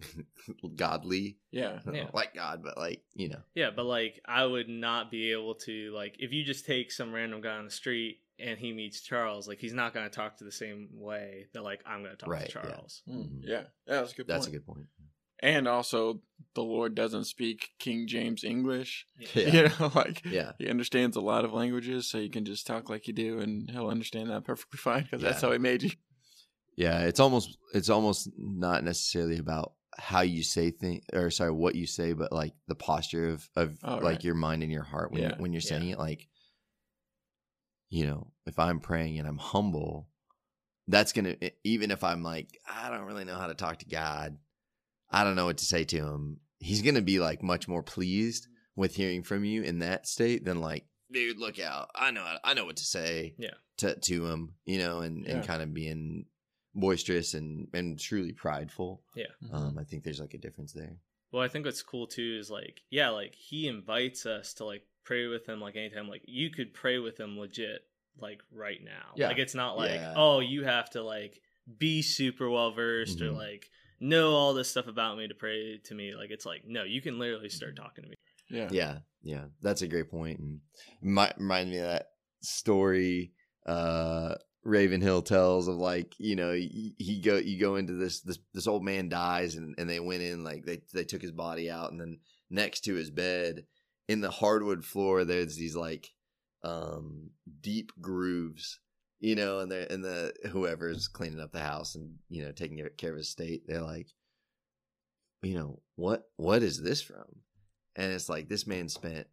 godly. 0.76 1.38
Yeah. 1.50 1.80
Yeah. 1.92 2.08
like 2.12 2.34
God, 2.34 2.62
but 2.62 2.76
like 2.78 3.02
you 3.14 3.28
know, 3.28 3.40
Yeah, 3.54 3.70
but 3.74 3.84
like 3.86 4.20
I 4.26 4.44
would 4.44 4.68
not 4.68 5.10
be 5.10 5.32
able 5.32 5.54
to 5.66 5.92
like 5.94 6.16
if 6.18 6.32
you 6.32 6.44
just 6.44 6.66
take 6.66 6.92
some 6.92 7.12
random 7.12 7.40
guy 7.40 7.56
on 7.56 7.64
the 7.64 7.70
street 7.70 8.18
and 8.38 8.58
he 8.58 8.72
meets 8.72 9.00
Charles, 9.00 9.48
like 9.48 9.58
he's 9.58 9.72
not 9.72 9.94
going 9.94 10.08
to 10.08 10.14
talk 10.14 10.36
to 10.38 10.44
the 10.44 10.52
same 10.52 10.88
way 10.92 11.46
that 11.54 11.62
like 11.62 11.80
I'm 11.86 12.00
going 12.02 12.12
to 12.12 12.16
talk 12.18 12.28
Right, 12.28 12.48
to 12.48 12.58
yeah. 12.58 12.70
Charles. 12.70 13.02
Mm, 13.08 13.14
Mhm. 13.16 13.40
Yeah. 13.42 13.50
Yeah. 13.50 13.64
That's 13.86 14.12
a 14.12 14.16
good. 14.16 14.26
that's 14.26 14.46
point. 14.46 14.54
a 14.56 14.58
good 14.58 14.66
point. 14.66 14.86
And 15.40 15.68
also, 15.68 16.22
the 16.54 16.62
Lord 16.62 16.94
doesn't 16.94 17.24
speak 17.24 17.72
King 17.78 18.06
James 18.06 18.42
English. 18.42 19.06
Yeah. 19.34 19.48
You 19.52 19.62
know, 19.68 19.92
like 19.94 20.22
Yeah. 20.24 20.52
he 20.58 20.68
understands 20.68 21.14
a 21.16 21.20
lot 21.20 21.44
of 21.44 21.52
languages, 21.52 22.08
so 22.08 22.16
you 22.18 22.30
can 22.30 22.44
just 22.46 22.66
talk 22.66 22.88
like 22.88 23.06
you 23.06 23.12
do, 23.12 23.38
and 23.40 23.70
he'll 23.70 23.88
understand 23.88 24.30
that 24.30 24.44
perfectly 24.44 24.78
fine 24.78 25.02
because 25.04 25.20
that's 25.22 25.42
how 25.42 25.52
he 25.52 25.58
made 25.58 25.82
you. 25.82 25.90
Yeah, 26.74 27.00
it's 27.04 27.20
almost 27.20 27.56
it's 27.72 27.88
almost 27.88 28.28
not 28.36 28.84
necessarily 28.84 29.38
about 29.38 29.72
how 29.98 30.20
you 30.20 30.42
say 30.42 30.70
things 30.70 31.04
or 31.12 31.30
sorry 31.30 31.50
what 31.52 31.74
you 31.74 31.86
say, 31.86 32.12
but 32.12 32.32
like 32.32 32.52
the 32.68 32.74
posture 32.74 33.28
of 33.30 33.48
of 33.56 33.78
Oh, 33.82 33.94
like 33.96 34.02
right. 34.02 34.24
your 34.24 34.34
mind 34.34 34.62
and 34.62 34.70
your 34.72 34.82
heart 34.82 35.10
when 35.12 35.22
Yeah, 35.22 35.34
when 35.38 35.52
you're 35.52 35.60
yeah. 35.60 35.68
saying 35.68 35.88
it. 35.90 35.98
Like, 35.98 36.28
you 37.88 38.06
know, 38.06 38.32
if 38.46 38.58
I'm 38.58 38.80
praying 38.80 39.18
and 39.18 39.28
I'm 39.28 39.38
humble, 39.38 40.08
that's 40.88 41.12
gonna 41.12 41.36
e, 41.40 41.50
even 41.64 41.90
if 41.90 42.04
I'm 42.04 42.22
like 42.22 42.58
I 42.68 42.90
don't 42.90 43.06
really 43.06 43.24
know 43.24 43.36
how 43.36 43.46
to 43.46 43.54
talk 43.54 43.78
to 43.78 43.86
God, 43.86 44.36
I 45.10 45.24
don't 45.24 45.36
know 45.36 45.46
what 45.46 45.58
to 45.58 45.64
say 45.64 45.84
to 45.84 45.96
him. 45.96 46.40
He's 46.58 46.82
gonna 46.82 47.02
be 47.02 47.18
like 47.20 47.42
much 47.42 47.68
more 47.68 47.82
pleased 47.82 48.48
with 48.74 48.94
hearing 48.96 49.22
from 49.22 49.44
you 49.44 49.62
in 49.62 49.78
that 49.80 50.06
state 50.06 50.44
than 50.44 50.60
like, 50.60 50.84
dude, 51.10 51.38
look 51.38 51.58
out! 51.58 51.90
I 51.94 52.10
know 52.10 52.24
I 52.44 52.54
know 52.54 52.64
what 52.64 52.76
to 52.76 52.84
say 52.84 53.34
Yeah. 53.38 53.54
to 53.78 53.94
to 53.98 54.26
him, 54.26 54.54
you 54.64 54.78
know, 54.78 55.00
and 55.00 55.26
and 55.26 55.46
kind 55.46 55.62
of 55.62 55.72
being 55.72 56.26
boisterous 56.76 57.34
and 57.34 57.66
and 57.74 57.98
truly 57.98 58.32
prideful. 58.32 59.02
Yeah. 59.16 59.24
Um, 59.52 59.76
I 59.78 59.84
think 59.84 60.04
there's 60.04 60.20
like 60.20 60.34
a 60.34 60.38
difference 60.38 60.72
there. 60.72 60.96
Well, 61.32 61.42
I 61.42 61.48
think 61.48 61.64
what's 61.64 61.82
cool 61.82 62.06
too 62.06 62.36
is 62.38 62.50
like, 62.50 62.82
yeah, 62.90 63.08
like 63.08 63.34
he 63.34 63.66
invites 63.66 64.26
us 64.26 64.54
to 64.54 64.64
like 64.64 64.82
pray 65.04 65.26
with 65.26 65.46
him 65.48 65.60
like 65.60 65.74
anytime. 65.76 66.08
Like 66.08 66.22
you 66.26 66.50
could 66.50 66.72
pray 66.72 66.98
with 66.98 67.18
him 67.18 67.36
legit 67.38 67.80
like 68.18 68.40
right 68.52 68.78
now. 68.84 69.12
Yeah. 69.16 69.28
Like 69.28 69.38
it's 69.38 69.54
not 69.54 69.76
like, 69.76 69.90
Yeah. 70.00 70.14
oh, 70.16 70.38
you 70.40 70.64
have 70.64 70.88
to 70.90 71.02
like 71.02 71.40
be 71.78 72.00
super 72.02 72.48
well 72.48 72.70
versed 72.72 73.20
or 73.20 73.32
Mhm. 73.32 73.36
like 73.36 73.70
know 73.98 74.30
all 74.32 74.54
this 74.54 74.68
stuff 74.70 74.86
about 74.86 75.16
me 75.18 75.26
to 75.26 75.34
pray 75.34 75.78
to 75.84 75.94
me. 75.94 76.14
Like 76.14 76.30
it's 76.30 76.46
like, 76.46 76.62
no, 76.66 76.84
you 76.84 77.00
can 77.02 77.18
literally 77.18 77.48
start 77.48 77.74
talking 77.76 78.04
to 78.04 78.10
me. 78.10 78.16
Yeah. 78.48 78.68
Yeah, 78.70 78.98
yeah, 79.22 79.44
that's 79.62 79.82
a 79.82 79.88
great 79.88 80.08
point. 80.10 80.38
point, 80.38 80.40
and 80.40 80.60
might 81.02 81.36
remind 81.38 81.70
me 81.70 81.78
of 81.78 81.86
that 81.86 82.06
story 82.42 83.32
uh 83.66 84.36
Ravenhill 84.66 85.22
tells 85.22 85.68
of 85.68 85.76
like 85.76 86.14
you 86.18 86.36
know 86.36 86.52
he, 86.52 87.20
go 87.24 87.36
you 87.36 87.58
go 87.58 87.76
into 87.76 87.94
this 87.94 88.20
this 88.20 88.38
this 88.52 88.66
old 88.66 88.84
man 88.84 89.08
dies 89.08 89.54
and 89.54 89.74
and 89.78 89.88
they 89.88 90.00
went 90.00 90.22
in 90.22 90.44
like 90.44 90.64
they 90.64 90.80
they 90.92 91.04
took 91.04 91.22
his 91.22 91.32
body 91.32 91.70
out 91.70 91.92
and 91.92 92.00
then 92.00 92.18
next 92.50 92.82
to 92.82 92.94
his 92.94 93.10
bed 93.10 93.64
in 94.08 94.20
the 94.20 94.30
hardwood 94.30 94.84
floor 94.84 95.24
there's 95.24 95.56
these 95.56 95.76
like 95.76 96.08
um 96.64 97.30
deep 97.60 97.92
grooves 98.00 98.80
you 99.20 99.34
know 99.34 99.60
and 99.60 99.70
the 99.70 99.90
and 99.92 100.04
the 100.04 100.32
whoever's 100.50 101.08
cleaning 101.08 101.40
up 101.40 101.52
the 101.52 101.60
house 101.60 101.94
and 101.94 102.14
you 102.28 102.44
know 102.44 102.52
taking 102.52 102.84
care 102.96 103.10
of 103.10 103.16
his 103.16 103.30
state 103.30 103.62
they're 103.66 103.82
like 103.82 104.08
you 105.42 105.54
know 105.54 105.80
what 105.96 106.24
what 106.36 106.62
is 106.62 106.82
this 106.82 107.02
from? 107.02 107.24
And 107.94 108.12
it's 108.12 108.28
like 108.28 108.48
this 108.48 108.66
man 108.66 108.88
spent 108.88 109.26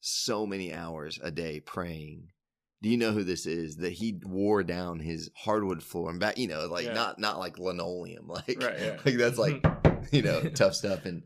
so 0.00 0.46
many 0.46 0.72
hours 0.72 1.18
a 1.22 1.30
day 1.30 1.60
praying 1.60 2.28
do 2.82 2.88
you 2.88 2.96
know 2.98 3.12
who 3.12 3.24
this 3.24 3.46
is 3.46 3.76
that 3.78 3.92
he 3.92 4.20
wore 4.24 4.62
down 4.62 4.98
his 4.98 5.30
hardwood 5.36 5.82
floor 5.82 6.10
and 6.10 6.20
back 6.20 6.36
you 6.38 6.48
know 6.48 6.66
like 6.66 6.86
Yeah. 6.86 6.92
not 6.94 7.18
not 7.18 7.38
like 7.38 7.58
linoleum 7.58 8.26
like 8.28 8.60
Right, 8.62 8.78
yeah. 8.78 8.96
like 9.04 9.16
that's 9.16 9.38
like 9.38 9.64
you 10.12 10.22
know 10.22 10.42
tough 10.54 10.74
stuff 10.74 11.04
and 11.06 11.22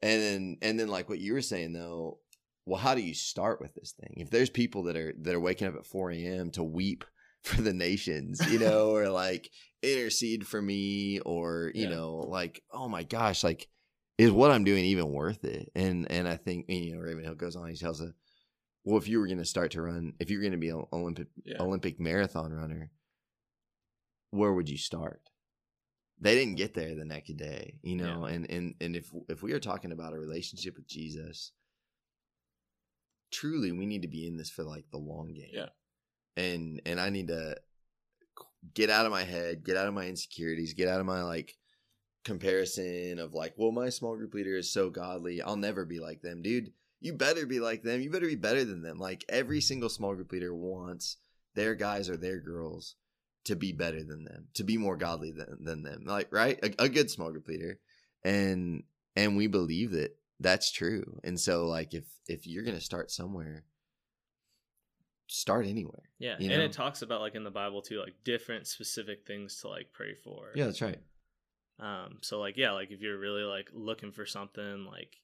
and 0.00 0.22
then 0.22 0.56
and 0.62 0.80
then 0.80 0.88
like 0.88 1.08
what 1.08 1.18
you 1.18 1.32
were 1.34 1.42
saying 1.42 1.72
though 1.72 2.18
well 2.66 2.78
how 2.80 2.94
do 2.94 3.00
you 3.02 3.14
start 3.14 3.60
with 3.60 3.74
this 3.74 3.92
thing 4.00 4.14
if 4.18 4.30
there's 4.30 4.50
people 4.50 4.84
that 4.84 4.96
are 4.96 5.12
that 5.20 5.34
are 5.34 5.40
waking 5.40 5.68
up 5.68 5.74
at 5.76 5.86
4 5.86 6.10
a.m 6.12 6.50
to 6.52 6.62
weep 6.62 7.04
for 7.42 7.60
the 7.60 7.72
nations 7.74 8.40
you 8.52 8.58
know 8.58 8.90
or 8.94 9.08
like 9.08 9.50
intercede 9.82 10.46
for 10.46 10.62
me 10.62 11.18
or 11.20 11.72
you 11.74 11.84
Yeah. 11.84 11.94
know 11.96 12.14
like 12.28 12.62
oh 12.72 12.88
my 12.88 13.02
gosh 13.02 13.42
like 13.42 13.68
is 14.18 14.30
what 14.30 14.50
i'm 14.52 14.62
doing 14.64 14.84
even 14.84 15.08
worth 15.12 15.44
it 15.44 15.70
and 15.74 16.08
and 16.10 16.28
i 16.28 16.36
think 16.36 16.66
you 16.68 16.94
know 16.94 17.00
ravenhill 17.00 17.34
goes 17.34 17.56
on 17.56 17.68
he 17.68 17.76
tells 17.76 18.00
us 18.00 18.12
well 18.84 18.98
if 18.98 19.08
you 19.08 19.18
were 19.18 19.26
going 19.26 19.38
to 19.38 19.44
start 19.44 19.70
to 19.72 19.82
run 19.82 20.14
if 20.18 20.30
you're 20.30 20.40
going 20.40 20.52
to 20.52 20.58
be 20.58 20.70
an 20.70 20.84
olympic 20.92 21.28
Yeah. 21.44 21.56
olympic 21.60 21.98
marathon 22.00 22.52
runner 22.52 22.90
where 24.30 24.52
would 24.54 24.68
you 24.70 24.78
start? 24.78 25.20
They 26.18 26.34
didn't 26.34 26.54
get 26.54 26.72
there 26.72 26.94
the 26.94 27.04
next 27.04 27.36
day 27.36 27.78
you 27.82 27.96
know 27.96 28.24
and 28.24 28.48
and 28.50 28.74
and 28.80 28.94
if 28.96 29.10
if 29.28 29.42
we 29.42 29.52
are 29.52 29.60
talking 29.60 29.92
about 29.92 30.12
a 30.14 30.18
relationship 30.18 30.76
with 30.76 30.86
jesus 30.86 31.52
truly 33.30 33.72
we 33.72 33.86
need 33.86 34.02
to 34.02 34.08
be 34.08 34.26
in 34.26 34.36
this 34.36 34.50
for 34.50 34.62
like 34.62 34.84
the 34.90 34.98
long 34.98 35.32
game. 35.34 35.50
Yeah. 35.52 35.68
and 36.36 36.80
and 36.86 37.00
i 37.00 37.08
need 37.08 37.28
to 37.28 37.56
get 38.74 38.90
out 38.90 39.06
of 39.06 39.12
my 39.12 39.24
head 39.24 39.64
get 39.64 39.76
out 39.76 39.88
of 39.88 39.94
my 39.94 40.06
insecurities 40.06 40.74
get 40.74 40.88
out 40.88 41.00
of 41.00 41.06
my 41.06 41.22
like 41.22 41.56
comparison 42.24 43.18
of 43.18 43.34
like 43.34 43.54
well 43.56 43.72
my 43.72 43.88
small 43.88 44.16
group 44.16 44.32
leader 44.34 44.56
is 44.56 44.72
so 44.72 44.88
godly. 44.90 45.42
I'll 45.42 45.56
never 45.56 45.84
be 45.84 45.98
like 45.98 46.22
them. 46.22 46.40
Dude 46.40 46.72
you 47.02 47.12
better 47.12 47.44
be 47.46 47.60
like 47.60 47.82
them 47.82 48.00
you 48.00 48.10
better 48.10 48.26
be 48.26 48.34
better 48.36 48.64
than 48.64 48.82
them 48.82 48.98
like 48.98 49.24
every 49.28 49.60
single 49.60 49.88
small 49.88 50.14
group 50.14 50.32
leader 50.32 50.54
wants 50.54 51.18
their 51.54 51.74
guys 51.74 52.08
or 52.08 52.16
their 52.16 52.40
girls 52.40 52.94
to 53.44 53.56
be 53.56 53.72
better 53.72 54.02
than 54.04 54.24
them 54.24 54.46
to 54.54 54.62
be 54.64 54.78
more 54.78 54.96
godly 54.96 55.32
than, 55.32 55.58
than 55.64 55.82
them 55.82 56.04
like 56.06 56.28
right 56.32 56.58
a, 56.62 56.84
a 56.84 56.88
good 56.88 57.10
small 57.10 57.30
group 57.30 57.48
leader 57.48 57.78
and 58.24 58.84
and 59.16 59.36
we 59.36 59.46
believe 59.46 59.90
that 59.90 60.16
that's 60.40 60.70
true 60.72 61.20
and 61.24 61.38
so 61.38 61.66
like 61.66 61.92
if 61.92 62.04
if 62.28 62.46
you're 62.46 62.64
gonna 62.64 62.80
start 62.80 63.10
somewhere 63.10 63.64
start 65.28 65.66
anywhere 65.66 66.02
Yeah, 66.18 66.36
You 66.38 66.48
know? 66.48 66.54
and 66.56 66.62
it 66.64 66.72
talks 66.72 67.00
about 67.02 67.20
like 67.22 67.34
in 67.34 67.42
the 67.44 67.50
Bible 67.50 67.80
too, 67.80 68.00
like 68.00 68.14
different 68.22 68.66
specific 68.66 69.26
things 69.26 69.60
to 69.60 69.68
like 69.68 69.88
pray 69.92 70.14
for. 70.14 70.50
yeah 70.54 70.66
that's 70.66 70.82
right 70.82 70.98
Um. 71.80 72.18
So 72.20 72.38
like 72.38 72.56
yeah, 72.58 72.72
like 72.72 72.90
if 72.90 73.00
you're 73.00 73.18
really 73.18 73.42
like 73.42 73.68
looking 73.72 74.12
for 74.12 74.26
something, 74.26 74.84
like 74.84 75.16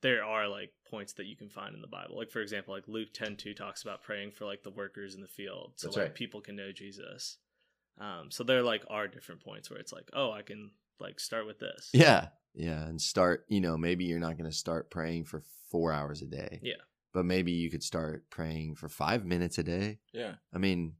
there 0.00 0.24
are 0.24 0.48
like 0.48 0.70
points 0.90 1.14
that 1.14 1.26
you 1.26 1.36
can 1.36 1.48
find 1.48 1.74
in 1.74 1.80
the 1.80 1.88
Bible. 1.88 2.16
Like 2.16 2.30
for 2.30 2.40
example, 2.40 2.74
like 2.74 2.88
Luke 2.88 3.12
ten 3.12 3.36
two 3.36 3.54
talks 3.54 3.82
about 3.82 4.02
praying 4.02 4.32
for 4.32 4.44
like 4.44 4.62
the 4.62 4.70
workers 4.70 5.14
in 5.14 5.20
the 5.20 5.28
field, 5.28 5.72
so 5.76 5.86
That's 5.86 5.96
like 5.96 6.06
right. 6.06 6.14
people 6.14 6.40
can 6.40 6.56
know 6.56 6.72
Jesus. 6.72 7.38
Um. 8.00 8.30
So 8.30 8.44
there 8.44 8.62
like 8.62 8.84
are 8.88 9.08
different 9.08 9.42
points 9.42 9.70
where 9.70 9.78
it's 9.78 9.92
like, 9.92 10.08
oh, 10.12 10.30
I 10.30 10.42
can 10.42 10.70
like 11.00 11.20
start 11.20 11.46
with 11.46 11.58
this. 11.58 11.90
Yeah. 11.92 12.28
Yeah. 12.54 12.84
And 12.86 13.00
start, 13.00 13.44
you 13.48 13.60
know, 13.60 13.76
maybe 13.76 14.04
you're 14.04 14.18
not 14.18 14.36
going 14.36 14.50
to 14.50 14.56
start 14.56 14.90
praying 14.90 15.24
for 15.24 15.42
four 15.70 15.92
hours 15.92 16.22
a 16.22 16.26
day. 16.26 16.60
Yeah. 16.62 16.74
But 17.12 17.24
maybe 17.24 17.52
you 17.52 17.70
could 17.70 17.82
start 17.82 18.24
praying 18.30 18.74
for 18.76 18.88
five 18.88 19.24
minutes 19.24 19.58
a 19.58 19.62
day. 19.62 19.98
Yeah. 20.12 20.34
I 20.52 20.58
mean, 20.58 20.94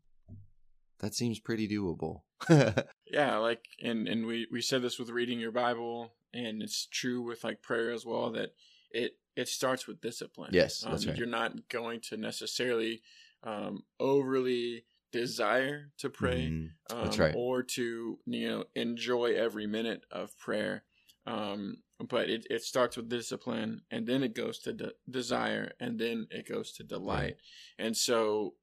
that 1.00 1.14
seems 1.14 1.38
pretty 1.38 1.68
doable. 1.68 2.22
Yeah, 3.10 3.38
like 3.38 3.64
and 3.82 4.06
and 4.06 4.26
we 4.26 4.46
we 4.52 4.60
said 4.60 4.82
this 4.82 4.98
with 4.98 5.08
reading 5.08 5.40
your 5.40 5.50
Bible, 5.50 6.12
and 6.34 6.62
it's 6.62 6.86
true 6.86 7.22
with 7.22 7.42
like 7.42 7.62
prayer 7.62 7.90
as 7.90 8.04
well 8.04 8.30
that 8.32 8.50
it 8.90 9.18
it 9.36 9.48
starts 9.48 9.86
with 9.86 10.00
discipline. 10.00 10.50
Yes, 10.52 10.84
um, 10.84 10.92
that's 10.92 11.06
right. 11.06 11.16
You're 11.16 11.26
not 11.26 11.68
going 11.68 12.00
to 12.08 12.16
necessarily 12.16 13.02
um, 13.44 13.84
overly 14.00 14.84
desire 15.12 15.90
to 15.98 16.10
pray, 16.10 16.48
Mhm. 16.48 16.70
um, 16.90 17.04
That's 17.04 17.18
right. 17.18 17.34
or 17.36 17.62
to 17.62 18.18
you 18.26 18.48
know 18.48 18.64
enjoy 18.74 19.34
every 19.34 19.66
minute 19.66 20.04
of 20.10 20.36
prayer. 20.38 20.84
Um, 21.26 21.82
but 22.00 22.30
it, 22.30 22.46
it 22.48 22.62
starts 22.62 22.96
with 22.96 23.08
discipline, 23.08 23.82
and 23.90 24.06
then 24.06 24.22
it 24.22 24.34
goes 24.34 24.58
to 24.60 24.72
de- 24.72 24.92
desire, 25.10 25.72
and 25.80 25.98
then 25.98 26.26
it 26.30 26.48
goes 26.48 26.72
to 26.72 26.84
delight. 26.84 27.36
And 27.78 27.96
so, 27.96 28.54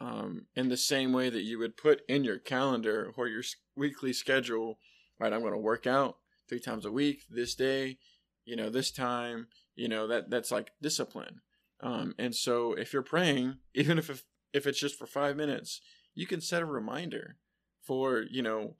um, 0.00 0.46
in 0.54 0.68
the 0.68 0.76
same 0.76 1.12
way 1.12 1.28
that 1.30 1.42
you 1.42 1.58
would 1.58 1.76
put 1.76 2.02
in 2.08 2.24
your 2.24 2.38
calendar 2.38 3.12
or 3.16 3.28
your 3.28 3.42
weekly 3.76 4.12
schedule, 4.12 4.78
right? 5.18 5.32
I'm 5.32 5.40
going 5.40 5.52
to 5.52 5.58
work 5.58 5.86
out 5.86 6.18
three 6.48 6.60
times 6.60 6.84
a 6.86 6.92
week 6.92 7.24
this 7.28 7.54
day, 7.54 7.98
you 8.44 8.56
know, 8.56 8.70
this 8.70 8.90
time, 8.90 9.48
you 9.76 9.88
know, 9.88 10.06
that 10.08 10.30
that's 10.30 10.50
like 10.50 10.72
discipline. 10.82 11.40
Um, 11.80 12.14
and 12.18 12.34
so, 12.34 12.72
if 12.72 12.92
you're 12.92 13.02
praying, 13.02 13.56
even 13.74 13.98
if 13.98 14.10
if, 14.10 14.24
if 14.52 14.66
it's 14.66 14.80
just 14.80 14.98
for 14.98 15.06
five 15.06 15.36
minutes, 15.36 15.80
you 16.14 16.26
can 16.26 16.40
set 16.40 16.62
a 16.62 16.66
reminder 16.66 17.36
for 17.82 18.22
you 18.30 18.42
know 18.42 18.76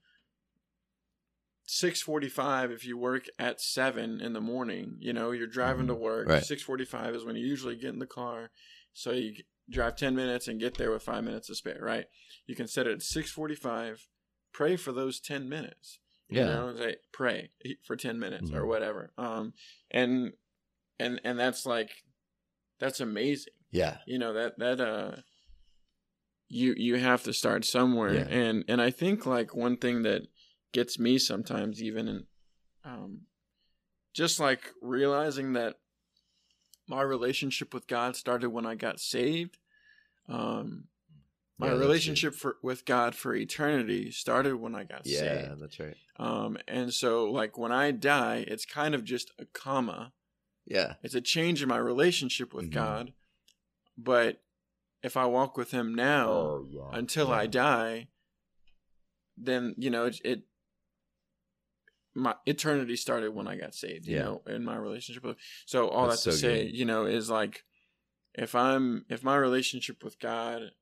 6:45 1.69 2.71
if 2.71 2.85
you 2.85 2.97
work 2.97 3.27
at 3.39 3.61
7 3.61 4.21
in 4.21 4.33
the 4.33 4.41
morning 4.41 4.97
you 5.01 5.13
know 5.13 5.33
you're 5.33 5.47
driving 5.49 5.89
to 5.89 5.95
work 5.95 6.29
Right. 6.29 6.45
6:45 6.45 7.15
is 7.15 7.25
when 7.25 7.37
you 7.37 7.45
usually 7.45 7.77
get 7.77 7.93
in 7.93 7.99
the 7.99 8.07
car 8.07 8.51
so 8.93 9.11
you 9.11 9.35
drive 9.69 9.97
10 9.97 10.15
minutes 10.15 10.47
and 10.47 10.61
get 10.61 10.77
there 10.79 10.93
with 10.93 11.03
5 11.03 11.25
minutes 11.25 11.49
to 11.49 11.55
spare 11.57 11.81
right 11.83 12.07
you 12.47 12.55
can 12.55 12.69
set 12.69 12.87
it 12.87 12.93
at 12.93 13.03
6:45 13.03 14.07
pray 14.53 14.77
for 14.77 14.93
those 14.93 15.19
10 15.21 15.49
minutes 15.49 15.99
you 16.29 16.37
Yeah. 16.37 16.47
know 16.47 16.77
say 16.77 16.97
pray 17.13 17.51
for 17.85 17.97
10 17.97 18.19
minutes 18.21 18.51
or 18.53 18.65
Mhm. 18.65 18.69
whatever 18.69 19.13
um 19.19 19.53
and 19.91 20.35
and 20.99 21.21
and 21.25 21.39
that's 21.39 21.67
like 21.67 21.91
that's 22.79 23.01
amazing 23.01 23.53
Yeah. 23.71 23.99
you 24.07 24.19
know 24.19 24.33
that 24.33 24.59
that 24.59 24.81
uh 24.81 25.17
you 26.49 26.75
you 26.77 26.97
have 26.97 27.23
to 27.25 27.33
start 27.33 27.65
somewhere 27.65 28.15
Yeah. 28.15 28.29
and 28.29 28.65
and 28.69 28.81
i 28.81 28.91
think 28.91 29.27
like 29.27 29.55
one 29.55 29.77
thing 29.77 30.03
that 30.03 30.23
gets 30.73 30.99
me 30.99 31.19
sometimes 31.19 31.83
even 31.83 32.09
in 32.09 32.25
um 32.85 33.23
just 34.15 34.39
like 34.41 34.73
realizing 34.81 35.55
that 35.55 35.77
my 36.89 37.03
relationship 37.03 37.75
with 37.75 37.87
god 37.89 38.15
started 38.17 38.51
when 38.51 38.65
i 38.67 38.75
got 38.75 39.01
saved 39.01 39.59
um 40.29 40.85
my 41.59 41.69
Yeah, 41.69 41.75
relationship 41.75 42.35
for 42.35 42.57
with 42.63 42.85
god 42.85 43.15
for 43.15 43.35
eternity 43.35 44.11
started 44.11 44.57
when 44.57 44.75
i 44.75 44.85
got 44.85 45.07
Yeah. 45.07 45.21
saved 45.21 45.43
Yeah, 45.49 45.55
That's 45.59 45.81
right. 45.81 45.97
um 46.19 46.59
and 46.69 46.93
so 46.95 47.31
like 47.31 47.59
when 47.59 47.73
i 47.73 47.91
die 47.91 48.45
it's 48.47 48.65
kind 48.65 48.95
of 48.95 49.03
just 49.05 49.33
a 49.39 49.47
comma 49.47 50.13
Yeah. 50.67 50.95
it's 51.03 51.15
a 51.15 51.21
change 51.21 51.63
in 51.63 51.69
my 51.69 51.77
relationship 51.79 52.53
with 52.53 52.67
Mhm. 52.67 52.73
God. 52.73 53.15
But 53.97 54.43
if 55.03 55.17
I 55.17 55.27
walk 55.27 55.57
with 55.57 55.71
Him 55.71 55.95
now 55.95 56.31
Oh, 56.33 56.69
yeah. 56.69 56.91
until 56.99 57.33
I 57.33 57.47
die, 57.47 58.09
then 59.37 59.75
you 59.79 59.91
know 59.91 60.07
it, 60.07 60.21
it. 60.25 60.43
My 62.15 62.35
eternity 62.47 62.97
started 62.97 63.35
when 63.35 63.47
I 63.47 63.57
got 63.57 63.75
saved. 63.75 64.07
You 64.07 64.17
Yeah. 64.17 64.23
know, 64.25 64.43
in 64.47 64.65
my 64.65 64.77
relationship 64.77 65.23
with. 65.23 65.37
So 65.67 65.89
all 65.89 66.09
That's 66.09 66.25
that 66.25 66.31
to 66.31 66.37
so 66.37 66.41
say, 66.41 66.65
good. 66.67 66.77
you 66.77 66.85
know, 66.85 67.05
is 67.07 67.29
like, 67.31 67.65
if 68.35 68.55
I'm 68.55 69.05
if 69.09 69.23
my 69.23 69.37
relationship 69.37 70.03
with 70.03 70.19
God 70.19 70.73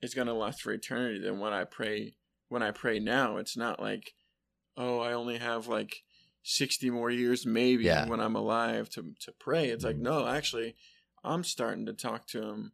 is 0.00 0.14
going 0.14 0.28
to 0.28 0.32
last 0.34 0.62
for 0.62 0.72
eternity, 0.72 1.20
then 1.20 1.40
when 1.40 1.52
I 1.52 1.64
pray 1.64 2.16
when 2.48 2.62
I 2.62 2.70
pray 2.70 3.00
now, 3.00 3.36
it's 3.38 3.56
not 3.56 3.80
like, 3.80 4.14
oh, 4.76 5.00
I 5.00 5.12
only 5.12 5.38
have 5.38 5.66
like 5.66 6.04
60 6.48 6.90
more 6.90 7.10
years 7.10 7.44
maybe 7.44 7.84
Yeah. 7.84 8.08
when 8.08 8.20
I'm 8.20 8.36
alive 8.36 8.88
to 8.90 9.14
to 9.20 9.32
pray. 9.32 9.68
It's 9.70 9.84
like, 9.84 9.96
Mhm. 9.96 10.00
no, 10.02 10.26
actually, 10.26 10.76
I'm 11.24 11.42
starting 11.42 11.86
to 11.86 11.92
talk 11.92 12.26
to 12.28 12.42
him 12.42 12.72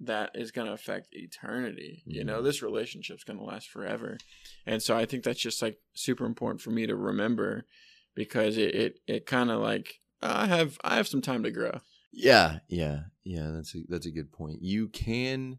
that 0.00 0.30
is 0.34 0.50
going 0.50 0.66
to 0.66 0.72
affect 0.72 1.08
eternity. 1.12 2.02
You 2.06 2.24
know, 2.24 2.40
Mhm. 2.40 2.44
this 2.44 2.62
relationship's 2.62 3.24
going 3.24 3.38
to 3.38 3.44
last 3.44 3.68
forever. 3.68 4.18
And 4.66 4.82
so 4.82 4.96
I 4.96 5.04
think 5.06 5.24
that's 5.24 5.40
just 5.40 5.60
like 5.62 5.78
super 5.94 6.24
important 6.26 6.60
for 6.60 6.70
me 6.70 6.86
to 6.86 6.94
remember 6.96 7.66
because 8.14 8.56
it 8.58 8.74
it, 8.74 9.00
it 9.06 9.26
kind 9.26 9.50
of 9.50 9.60
like 9.60 10.00
I 10.22 10.46
have 10.46 10.78
I 10.84 10.96
have 10.96 11.08
some 11.08 11.22
time 11.22 11.42
to 11.44 11.50
grow. 11.50 11.80
Yeah, 12.12 12.60
yeah, 12.68 13.04
yeah. 13.24 13.50
That's 13.50 13.74
a 13.74 13.78
that's 13.88 14.06
a 14.06 14.10
good 14.10 14.30
point. 14.32 14.62
You 14.62 14.88
can 14.88 15.58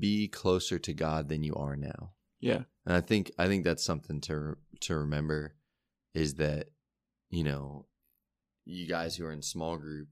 be 0.00 0.26
closer 0.26 0.78
to 0.80 0.92
God 0.94 1.28
than 1.28 1.42
you 1.44 1.54
are 1.54 1.76
now, 1.76 2.14
Yeah. 2.40 2.64
and 2.86 2.96
I 2.96 3.00
think 3.00 3.30
I 3.38 3.46
think 3.46 3.62
that's 3.64 3.84
something 3.84 4.20
to 4.22 4.56
to 4.80 4.96
remember 4.96 5.54
is 6.14 6.34
that 6.34 6.71
you 7.32 7.42
know 7.42 7.86
you 8.64 8.86
guys 8.86 9.16
who 9.16 9.24
are 9.24 9.32
in 9.32 9.42
small 9.42 9.76
group, 9.76 10.08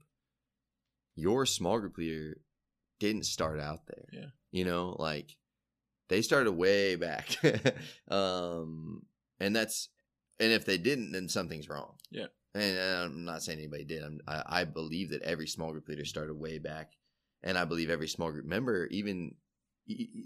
your 1.14 1.46
small 1.46 1.78
group 1.78 1.96
leader 1.98 2.38
didn't 2.98 3.26
start 3.26 3.60
out 3.60 3.86
there. 3.86 4.08
Yeah. 4.12 4.30
You 4.50 4.64
know, 4.64 4.96
like 4.98 5.36
they 6.08 6.22
started 6.22 6.52
way 6.52 6.96
back. 6.96 7.36
um, 8.10 9.02
and 9.38 9.54
that's, 9.54 9.88
and 10.38 10.52
if 10.52 10.64
they 10.64 10.78
didn't, 10.78 11.12
then 11.12 11.28
something's 11.28 11.68
wrong. 11.68 11.94
Yeah. 12.10 12.26
And 12.54 12.78
I'm 12.78 13.24
not 13.24 13.42
saying 13.42 13.58
anybody 13.58 13.84
did. 13.84 14.02
I'm, 14.02 14.20
I, 14.26 14.42
I 14.46 14.64
believe 14.64 15.10
that 15.10 15.22
every 15.22 15.46
small 15.46 15.70
group 15.70 15.88
leader 15.88 16.04
started 16.04 16.34
way 16.34 16.58
back. 16.58 16.92
And 17.42 17.56
I 17.56 17.64
believe 17.64 17.90
every 17.90 18.08
small 18.08 18.32
group 18.32 18.44
member, 18.44 18.86
even 18.86 19.34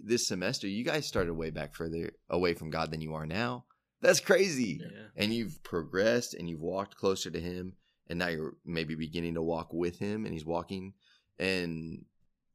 this 0.02 0.26
semester, 0.26 0.66
you 0.66 0.84
guys 0.84 1.06
started 1.06 1.34
way 1.34 1.50
back 1.50 1.74
further 1.74 2.12
away 2.28 2.54
from 2.54 2.70
God 2.70 2.90
than 2.90 3.00
you 3.00 3.14
are 3.14 3.26
now. 3.26 3.66
That's 4.04 4.20
crazy. 4.20 4.80
Yeah. 4.82 5.06
And 5.16 5.32
you've 5.34 5.62
progressed 5.62 6.34
and 6.34 6.48
you've 6.48 6.60
walked 6.60 6.96
closer 6.96 7.30
to 7.30 7.40
Him. 7.40 7.72
And 8.08 8.18
now 8.18 8.28
you're 8.28 8.54
maybe 8.64 8.94
beginning 8.94 9.34
to 9.34 9.42
walk 9.42 9.72
with 9.72 9.98
Him 9.98 10.24
and 10.24 10.32
He's 10.34 10.44
walking. 10.44 10.92
And, 11.38 12.04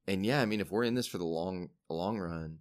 and 0.08 0.26
yeah, 0.26 0.42
I 0.42 0.46
mean, 0.46 0.62
if 0.62 0.72
we're 0.72 0.84
in 0.84 0.94
this 0.94 1.08
for 1.08 1.18
the 1.18 1.26
long, 1.26 1.70
long 1.90 2.20
run 2.20 2.60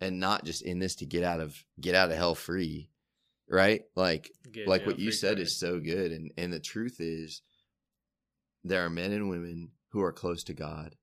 and 0.00 0.18
not 0.18 0.44
just 0.44 0.62
in 0.62 0.78
this 0.78 0.96
to 0.96 1.06
get 1.06 1.22
out 1.22 1.40
of, 1.40 1.62
get 1.80 1.94
out 1.94 2.10
of 2.10 2.16
hell 2.16 2.34
free, 2.34 2.88
right? 3.50 3.82
Like, 3.94 4.30
Get, 4.50 4.66
like 4.66 4.80
yeah, 4.82 4.86
what 4.88 4.98
you 4.98 5.12
said 5.12 5.36
credit. 5.36 5.42
is 5.42 5.58
so 5.58 5.78
good 5.78 6.10
and 6.12 6.32
and 6.38 6.52
the 6.52 6.58
truth 6.60 6.96
is 7.00 7.42
there 8.64 8.84
are 8.84 8.90
men 8.90 9.12
and 9.12 9.28
women 9.28 9.70
who 9.90 10.00
are 10.02 10.12
close 10.12 10.42
to 10.44 10.54
god 10.54 10.96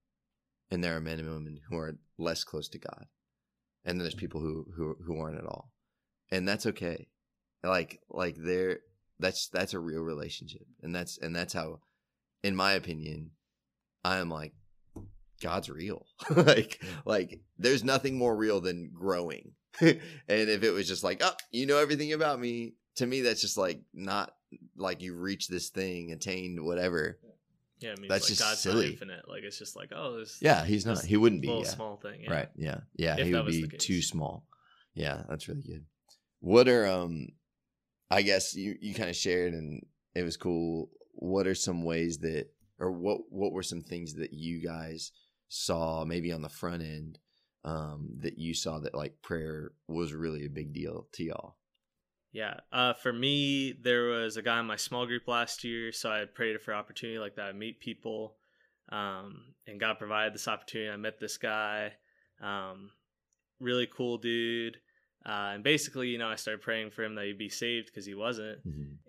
and 0.71 0.83
there 0.83 0.95
are 0.95 1.01
men 1.01 1.19
and 1.19 1.29
women 1.29 1.59
who 1.69 1.77
are 1.77 1.97
less 2.17 2.43
close 2.43 2.67
to 2.69 2.79
god 2.79 3.05
and 3.85 3.97
then 3.99 4.03
there's 4.03 4.15
people 4.15 4.41
who 4.41 4.65
who 4.75 4.95
who 5.05 5.19
aren't 5.19 5.37
at 5.37 5.45
all 5.45 5.72
and 6.33 6.47
that's 6.47 6.65
okay 6.65 7.07
like 7.63 7.99
like 8.09 8.35
there 8.37 8.79
that's 9.19 9.47
that's 9.49 9.73
a 9.73 9.79
real 9.79 10.01
relationship 10.01 10.65
and 10.81 10.93
that's 10.93 11.17
and 11.19 11.35
that's 11.35 11.53
how 11.53 11.79
in 12.43 12.55
my 12.55 12.73
opinion 12.73 13.29
i 14.03 14.17
am 14.17 14.29
like 14.29 14.53
god's 15.41 15.69
real 15.69 16.05
like 16.35 16.83
like 17.05 17.39
there's 17.57 17.83
nothing 17.83 18.17
more 18.17 18.35
real 18.35 18.59
than 18.59 18.89
growing 18.93 19.51
and 19.79 19.99
if 20.27 20.63
it 20.63 20.71
was 20.71 20.87
just 20.87 21.03
like 21.03 21.21
oh 21.23 21.33
you 21.51 21.65
know 21.65 21.77
everything 21.77 22.13
about 22.13 22.39
me 22.39 22.73
to 22.95 23.05
me 23.05 23.21
that's 23.21 23.41
just 23.41 23.57
like 23.57 23.81
not 23.93 24.33
like 24.75 25.01
you 25.01 25.15
reached 25.15 25.49
this 25.49 25.69
thing 25.69 26.11
attained 26.11 26.63
whatever 26.63 27.17
Yeah, 27.79 27.93
I 27.97 27.99
mean, 27.99 28.07
That's 28.07 28.29
it's 28.29 28.37
just 28.37 28.49
God's 28.49 28.61
silly. 28.61 28.85
not 28.85 28.91
infinite. 28.93 29.27
Like 29.27 29.43
it's 29.43 29.59
just 29.59 29.75
like, 29.75 29.91
oh, 29.93 30.19
this. 30.19 30.37
yeah 30.41 30.63
he's 30.63 30.85
not 30.85 31.03
he 31.03 31.17
wouldn't 31.17 31.41
be 31.41 31.47
little 31.49 31.63
yeah. 31.63 31.69
small 31.69 31.97
thing. 31.97 32.21
Yeah. 32.23 32.31
right 32.31 32.49
yeah 32.55 32.79
yeah 32.95 33.15
If 33.17 33.27
he 33.27 33.33
would 33.33 33.47
be 33.47 33.67
too 33.67 34.01
small 34.01 34.45
yeah 34.93 35.23
that's 35.27 35.47
really 35.49 35.63
good 35.63 35.83
what 36.43 36.67
are 36.67 36.85
um 36.85 37.29
i 38.11 38.21
guess 38.21 38.53
you 38.53 38.75
you 38.81 38.93
kind 38.93 39.09
of 39.09 39.15
shared 39.15 39.53
and 39.53 39.81
it 40.13 40.23
was 40.23 40.35
cool 40.35 40.89
what 41.13 41.47
are 41.47 41.55
some 41.55 41.85
ways 41.85 42.17
that 42.17 42.47
or 42.79 42.91
what 42.91 43.21
what 43.29 43.53
were 43.53 43.63
some 43.63 43.81
things 43.81 44.15
that 44.15 44.33
you 44.33 44.61
guys 44.61 45.13
saw 45.47 46.03
maybe 46.03 46.33
on 46.33 46.41
the 46.41 46.49
front 46.49 46.83
end 46.83 47.17
um 47.63 48.09
that 48.19 48.37
you 48.37 48.53
saw 48.53 48.77
that 48.77 48.93
like 48.93 49.21
prayer 49.21 49.71
was 49.87 50.13
really 50.13 50.45
a 50.45 50.49
big 50.49 50.73
deal 50.73 51.07
to 51.13 51.23
y'all 51.23 51.55
Yeah. 52.33 52.55
Uh, 52.71 52.93
for 52.93 53.13
me, 53.13 53.73
there 53.79 54.05
was 54.05 54.37
a 54.37 54.41
guy 54.41 54.59
in 54.59 54.65
my 54.65 54.75
small 54.75 55.05
group 55.05 55.27
last 55.27 55.63
year, 55.63 55.91
so 55.91 56.09
I 56.09 56.25
prayed 56.25 56.59
for 56.61 56.73
opportunity 56.73 57.19
like 57.19 57.35
that. 57.35 57.45
I 57.45 57.51
meet 57.53 57.79
people, 57.79 58.37
um, 58.91 59.53
and 59.67 59.79
God 59.79 59.99
provided 59.99 60.33
this 60.33 60.47
opportunity. 60.47 60.89
I 60.89 60.97
met 60.97 61.19
this 61.19 61.37
guy, 61.37 61.93
um, 62.41 62.89
really 63.59 63.85
cool 63.85 64.17
dude. 64.17 64.77
Uh, 65.25 65.51
and 65.53 65.63
basically, 65.63 66.09
you 66.09 66.17
know, 66.17 66.27
I 66.27 66.35
started 66.35 66.61
praying 66.61 66.91
for 66.91 67.03
him 67.03 67.15
that 67.15 67.25
he'd 67.25 67.37
be 67.37 67.49
saved 67.49 67.87
because 67.87 68.05
he 68.05 68.13
wasn't. 68.13 68.59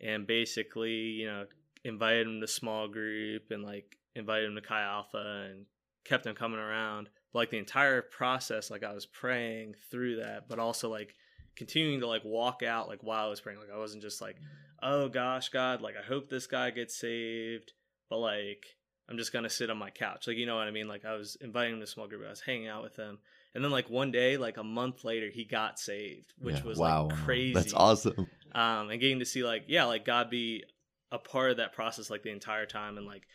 And 0.02 0.26
basically, 0.26 0.92
you 0.92 1.26
know, 1.26 1.46
invited 1.84 2.26
him 2.26 2.40
to 2.40 2.46
small 2.48 2.88
group 2.88 3.50
and 3.50 3.62
like 3.64 3.96
invited 4.14 4.46
him 4.46 4.54
to 4.54 4.60
Chi 4.60 4.80
Alpha 4.80 5.48
and 5.50 5.66
kept 6.04 6.26
him 6.26 6.34
coming 6.34 6.60
around. 6.60 7.08
But, 7.32 7.40
like 7.40 7.50
the 7.50 7.58
entire 7.58 8.00
process, 8.00 8.70
like 8.70 8.84
I 8.84 8.92
was 8.92 9.06
praying 9.06 9.74
through 9.90 10.16
that, 10.16 10.48
but 10.48 10.58
also 10.58 10.88
like 10.88 11.14
continuing 11.56 12.00
to 12.00 12.06
like 12.06 12.24
walk 12.24 12.62
out 12.62 12.88
like 12.88 13.02
while 13.02 13.26
I 13.26 13.28
was 13.28 13.40
praying. 13.40 13.58
Like 13.58 13.72
I 13.74 13.78
wasn't 13.78 14.02
just 14.02 14.20
like, 14.20 14.36
oh 14.82 15.08
gosh, 15.08 15.48
God, 15.48 15.82
like 15.82 15.96
I 15.96 16.06
hope 16.06 16.28
this 16.28 16.46
guy 16.46 16.70
gets 16.70 16.96
saved, 16.96 17.72
but 18.08 18.18
like 18.18 18.64
I'm 19.08 19.18
just 19.18 19.32
gonna 19.32 19.50
sit 19.50 19.70
on 19.70 19.78
my 19.78 19.90
couch. 19.90 20.26
Like 20.26 20.36
you 20.36 20.46
know 20.46 20.56
what 20.56 20.68
I 20.68 20.70
mean? 20.70 20.88
Like 20.88 21.04
I 21.04 21.14
was 21.14 21.36
inviting 21.40 21.74
him 21.74 21.80
to 21.80 21.86
small 21.86 22.06
group, 22.06 22.22
I 22.24 22.30
was 22.30 22.40
hanging 22.40 22.68
out 22.68 22.82
with 22.82 22.96
him. 22.96 23.18
And 23.54 23.62
then 23.64 23.70
like 23.70 23.88
one 23.88 24.10
day, 24.10 24.36
like 24.36 24.56
a 24.56 24.64
month 24.64 25.04
later, 25.04 25.30
he 25.30 25.44
got 25.44 25.78
saved, 25.78 26.32
which 26.38 26.56
Yeah. 26.56 26.62
was 26.64 26.78
wow 26.78 27.04
like 27.04 27.16
crazy. 27.18 27.54
that's 27.54 27.72
awesome 27.74 28.26
Um, 28.52 28.90
and 28.90 29.00
getting 29.00 29.18
to 29.20 29.24
see 29.24 29.42
like, 29.44 29.64
yeah, 29.68 29.84
like 29.84 30.04
God 30.04 30.30
be 30.30 30.64
a 31.12 31.18
part 31.18 31.50
of 31.52 31.56
that 31.58 31.72
process 31.72 32.10
like 32.10 32.22
the 32.22 32.30
entire 32.30 32.66
time 32.66 32.98
and 32.98 33.06
like 33.06 33.26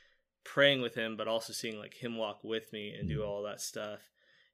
praying 0.44 0.82
with 0.82 0.96
him, 0.96 1.16
but 1.18 1.28
also 1.28 1.54
seeing 1.54 1.78
like 1.78 1.94
him 1.94 2.18
walk 2.18 2.44
with 2.44 2.72
me 2.74 2.94
and 2.94 3.08
do 3.10 3.24
all 3.24 3.44
that 3.44 3.62
stuff. 3.62 4.00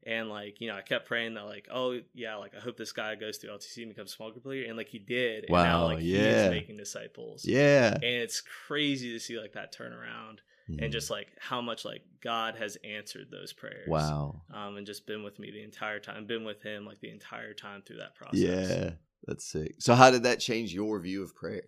And 0.07 0.29
like, 0.29 0.61
you 0.61 0.67
know, 0.67 0.75
I 0.75 0.81
kept 0.81 1.07
praying 1.07 1.33
that 1.35 1.45
like, 1.45 1.67
oh 1.71 1.99
yeah, 2.13 2.35
like 2.35 2.53
I 2.55 2.59
hope 2.59 2.77
this 2.77 2.91
guy 2.91 3.15
goes 3.15 3.37
through 3.37 3.51
LTC 3.51 3.77
and 3.77 3.89
becomes 3.89 4.11
a 4.11 4.15
small 4.15 4.31
group 4.31 4.45
leader. 4.45 4.67
And 4.67 4.77
like 4.77 4.89
he 4.89 4.99
did. 4.99 5.45
And 5.45 5.51
now 5.53 5.81
Wow, 5.81 5.85
like 5.85 5.99
he 5.99 6.15
yeah. 6.15 6.45
is 6.45 6.51
making 6.51 6.77
disciples. 6.77 7.43
yeah 7.45 7.93
And 7.93 8.03
it's 8.03 8.41
crazy 8.67 9.11
to 9.13 9.19
see 9.19 9.39
like 9.39 9.53
that 9.53 9.75
turnaround 9.75 10.39
Mhm. 10.69 10.81
and 10.83 10.91
just 10.91 11.09
like 11.11 11.27
how 11.39 11.61
much 11.61 11.85
like 11.85 12.01
God 12.21 12.55
has 12.55 12.75
answered 12.83 13.27
those 13.29 13.53
prayers. 13.53 13.87
wow 13.87 14.41
Um, 14.53 14.77
and 14.77 14.85
just 14.87 15.05
been 15.05 15.23
with 15.23 15.37
me 15.39 15.51
the 15.51 15.63
entire 15.63 15.99
time, 15.99 16.25
been 16.25 16.43
with 16.43 16.61
him 16.63 16.85
like 16.85 16.99
the 17.01 17.09
entire 17.11 17.53
time 17.53 17.81
through 17.83 17.97
that 17.97 18.15
process. 18.15 18.39
yeah 18.39 18.91
that's 19.27 19.45
sick 19.45 19.75
so 19.79 19.93
how 19.95 20.09
did 20.11 20.23
that 20.23 20.39
change 20.39 20.73
your 20.73 20.99
view 20.99 21.23
of 21.23 21.35
prayer 21.35 21.63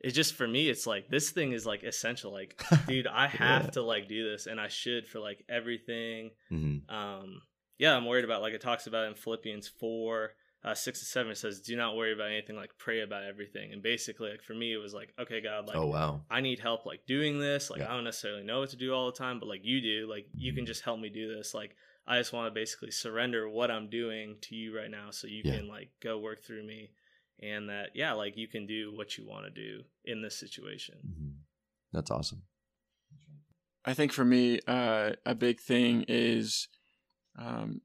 it's 0.00 0.14
just 0.14 0.34
for 0.34 0.46
me 0.48 0.68
it's 0.68 0.86
like 0.86 1.08
this 1.08 1.30
thing 1.30 1.52
is 1.52 1.64
like 1.66 1.82
essential 1.84 2.32
like 2.32 2.60
dude 2.88 3.06
i 3.06 3.26
have 3.28 3.64
Yeah. 3.64 3.70
to 3.70 3.82
like 3.82 4.08
do 4.08 4.28
this 4.30 4.46
and 4.46 4.60
i 4.60 4.68
should 4.68 5.06
for 5.08 5.18
like 5.20 5.44
everything 5.48 6.30
Mhm. 6.50 6.88
um 6.90 7.42
yeah 7.78 7.96
i'm 7.96 8.06
worried 8.06 8.24
about 8.24 8.42
like 8.42 8.54
it 8.54 8.60
talks 8.60 8.86
about 8.86 9.06
in 9.08 9.14
philippians 9.14 9.68
4 9.68 10.32
uh 10.64 10.74
6 10.74 10.98
to 11.00 11.04
7 11.04 11.34
says 11.34 11.60
do 11.60 11.76
not 11.76 11.96
worry 11.96 12.12
about 12.12 12.30
anything 12.30 12.56
like 12.56 12.70
pray 12.78 13.00
about 13.00 13.24
everything. 13.24 13.72
And 13.72 13.82
basically 13.82 14.30
like 14.30 14.42
for 14.42 14.54
me 14.54 14.72
it 14.72 14.76
was 14.78 14.94
like 14.94 15.12
okay 15.18 15.40
god 15.40 15.66
like 15.66 15.76
oh 15.76 15.86
wow. 15.86 16.22
I 16.30 16.40
need 16.40 16.60
help 16.60 16.86
like 16.86 17.04
doing 17.06 17.38
this. 17.40 17.70
Like 17.70 17.80
Yeah. 17.80 17.90
i 17.90 17.94
don't 17.94 18.04
necessarily 18.04 18.44
know 18.44 18.60
what 18.60 18.70
to 18.70 18.76
do 18.76 18.94
all 18.94 19.06
the 19.06 19.18
time 19.18 19.40
but 19.40 19.48
like 19.48 19.64
you 19.64 19.80
do. 19.80 20.06
Like 20.08 20.26
you 20.34 20.52
can 20.52 20.66
just 20.66 20.82
help 20.84 21.00
me 21.00 21.08
do 21.08 21.34
this. 21.34 21.52
Like 21.54 21.76
i 22.06 22.18
just 22.18 22.32
want 22.32 22.46
to 22.48 22.60
basically 22.60 22.90
surrender 22.90 23.48
what 23.48 23.70
i'm 23.70 23.88
doing 23.88 24.36
to 24.40 24.56
you 24.56 24.76
right 24.76 24.90
now 24.90 25.10
so 25.12 25.28
you 25.28 25.42
Yeah. 25.44 25.58
can 25.58 25.68
like 25.68 25.90
go 26.00 26.18
work 26.18 26.42
through 26.42 26.64
me 26.66 26.90
and 27.40 27.68
that 27.68 27.90
yeah 27.94 28.12
like 28.12 28.36
you 28.36 28.48
can 28.48 28.66
do 28.66 28.92
what 28.92 29.16
you 29.16 29.24
want 29.24 29.44
to 29.46 29.50
do 29.50 29.84
in 30.04 30.20
this 30.22 30.36
situation. 30.36 30.96
Mhm. 31.06 31.34
that's 31.92 32.10
awesome. 32.10 32.42
I 33.84 33.94
think 33.94 34.12
for 34.12 34.24
me, 34.24 34.60
uh, 34.66 35.12
a 35.26 35.34
big 35.34 35.58
thing 35.58 36.04
is, 36.06 36.68
um, 37.36 37.80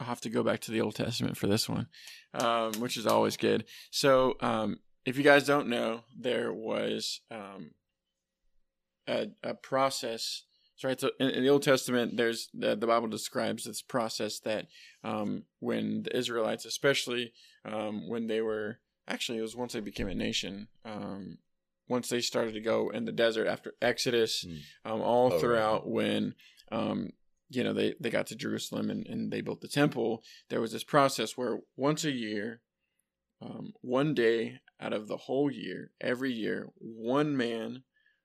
I'll 0.00 0.06
have 0.06 0.20
to 0.22 0.30
go 0.30 0.42
back 0.42 0.60
to 0.62 0.70
the 0.72 0.80
Old 0.80 0.96
Testament 0.96 1.36
for 1.36 1.46
this 1.46 1.68
one, 1.68 1.86
um, 2.34 2.72
which 2.80 2.96
is 2.96 3.06
always 3.06 3.36
good. 3.36 3.64
So, 3.90 4.34
um, 4.40 4.80
if 5.04 5.16
you 5.16 5.22
guys 5.22 5.46
don't 5.46 5.68
know, 5.68 6.00
there 6.18 6.52
was 6.52 7.20
um, 7.30 7.72
a, 9.06 9.28
a 9.42 9.54
process. 9.54 10.42
So, 10.76 10.88
right, 10.88 10.98
so 11.00 11.10
in, 11.20 11.30
in 11.30 11.42
the 11.42 11.48
Old 11.50 11.62
Testament, 11.62 12.16
there's 12.16 12.48
the, 12.52 12.74
the 12.74 12.86
Bible 12.86 13.06
describes 13.08 13.64
this 13.64 13.82
process 13.82 14.40
that 14.40 14.66
um, 15.04 15.44
when 15.60 16.02
the 16.04 16.16
Israelites, 16.16 16.64
especially 16.64 17.32
um, 17.64 18.08
when 18.08 18.26
they 18.26 18.40
were 18.40 18.78
actually, 19.06 19.38
it 19.38 19.42
was 19.42 19.54
once 19.56 19.74
they 19.74 19.80
became 19.80 20.08
a 20.08 20.14
nation. 20.14 20.68
Um, 20.84 21.38
once 21.86 22.08
they 22.08 22.20
started 22.22 22.54
to 22.54 22.60
go 22.60 22.88
in 22.90 23.04
the 23.04 23.12
desert 23.12 23.46
after 23.46 23.74
Exodus, 23.82 24.44
Mm. 24.44 24.58
um, 24.90 25.00
all 25.02 25.26
Oh, 25.26 25.30
right. 25.30 25.40
throughout 25.40 25.86
when 25.88 26.34
um, 26.72 27.10
you 27.50 27.62
know 27.64 27.72
they, 27.72 27.94
they 28.00 28.10
got 28.10 28.26
to 28.28 28.36
Jerusalem 28.36 28.90
and, 28.90 29.06
and 29.06 29.32
they 29.32 29.40
built 29.40 29.60
the 29.60 29.68
temple, 29.68 30.22
there 30.50 30.60
was 30.60 30.72
this 30.72 30.84
process 30.84 31.36
where 31.36 31.58
once 31.76 32.04
a 32.04 32.10
year, 32.12 32.60
um, 33.42 33.72
one 33.82 34.14
day 34.14 34.60
out 34.80 34.92
of 34.92 35.08
the 35.08 35.16
whole 35.16 35.50
year, 35.50 35.90
every 36.00 36.32
year, 36.32 36.68
one 36.78 37.36
man 37.36 37.82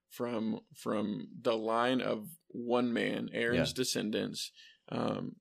from 0.09 0.59
from 0.75 1.27
the 1.41 1.55
line 1.55 2.01
of 2.01 2.27
one 2.47 2.91
man, 2.93 3.29
Aaron's 3.33 3.69
Yeah. 3.69 3.75
descendants, 3.75 4.51
um, 4.91 5.35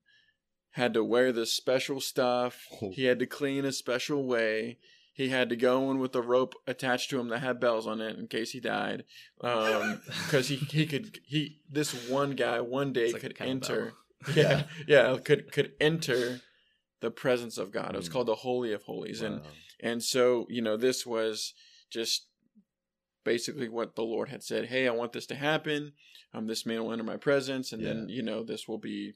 had 0.73 0.93
to 0.95 1.03
wear 1.03 1.33
this 1.33 1.55
special 1.55 2.01
stuff. 2.01 2.67
Oh. 2.83 2.91
He 2.93 3.05
had 3.05 3.19
to 3.21 3.27
clean 3.27 3.65
a 3.65 3.73
special 3.73 4.25
way. 4.27 4.79
He 5.19 5.31
had 5.31 5.49
to 5.49 5.57
go 5.57 5.91
in 5.91 5.99
with 5.99 6.15
a 6.15 6.23
rope 6.23 6.55
attached 6.69 7.11
to 7.11 7.19
him 7.19 7.27
that 7.31 7.41
had 7.41 7.59
bells 7.59 7.89
on 7.89 8.01
it 8.01 8.17
in 8.21 8.29
case 8.29 8.53
he 8.53 8.61
died. 8.61 9.03
Um, 9.41 10.01
because 10.25 10.47
he, 10.47 10.55
he 10.55 10.87
could 10.87 11.19
he 11.27 11.59
this 11.69 12.09
one 12.09 12.37
guy 12.37 12.61
one 12.61 12.93
day 12.93 13.11
like 13.11 13.23
could 13.23 13.37
enter 13.41 13.95
yeah 14.37 14.63
yeah 14.87 15.17
could 15.25 15.51
could 15.51 15.73
enter 15.81 16.41
the 17.01 17.11
presence 17.11 17.59
of 17.59 17.73
God. 17.73 17.95
It 17.95 17.97
was 17.97 18.09
Mm. 18.09 18.13
called 18.13 18.29
the 18.29 18.37
Holy 18.37 18.73
of 18.73 18.83
Holies, 18.85 19.21
and 19.21 19.41
Wow. 19.41 19.47
and 19.81 20.01
so 20.05 20.47
you 20.49 20.63
know 20.63 20.77
this 20.77 21.05
was 21.05 21.53
just 21.91 22.29
basically 23.25 23.69
what 23.69 23.97
the 23.97 24.03
Lord 24.05 24.29
had 24.29 24.45
said. 24.45 24.67
Hey, 24.67 24.87
I 24.87 24.93
want 24.93 25.13
this 25.13 25.27
to 25.27 25.35
happen. 25.35 25.95
Um, 26.33 26.47
this 26.47 26.65
man 26.65 26.85
will 26.85 26.93
enter 26.93 27.03
my 27.03 27.17
presence, 27.17 27.73
and 27.73 27.85
then 27.85 28.09
you 28.09 28.23
know 28.23 28.45
this 28.45 28.69
will 28.69 28.79
be 28.79 29.15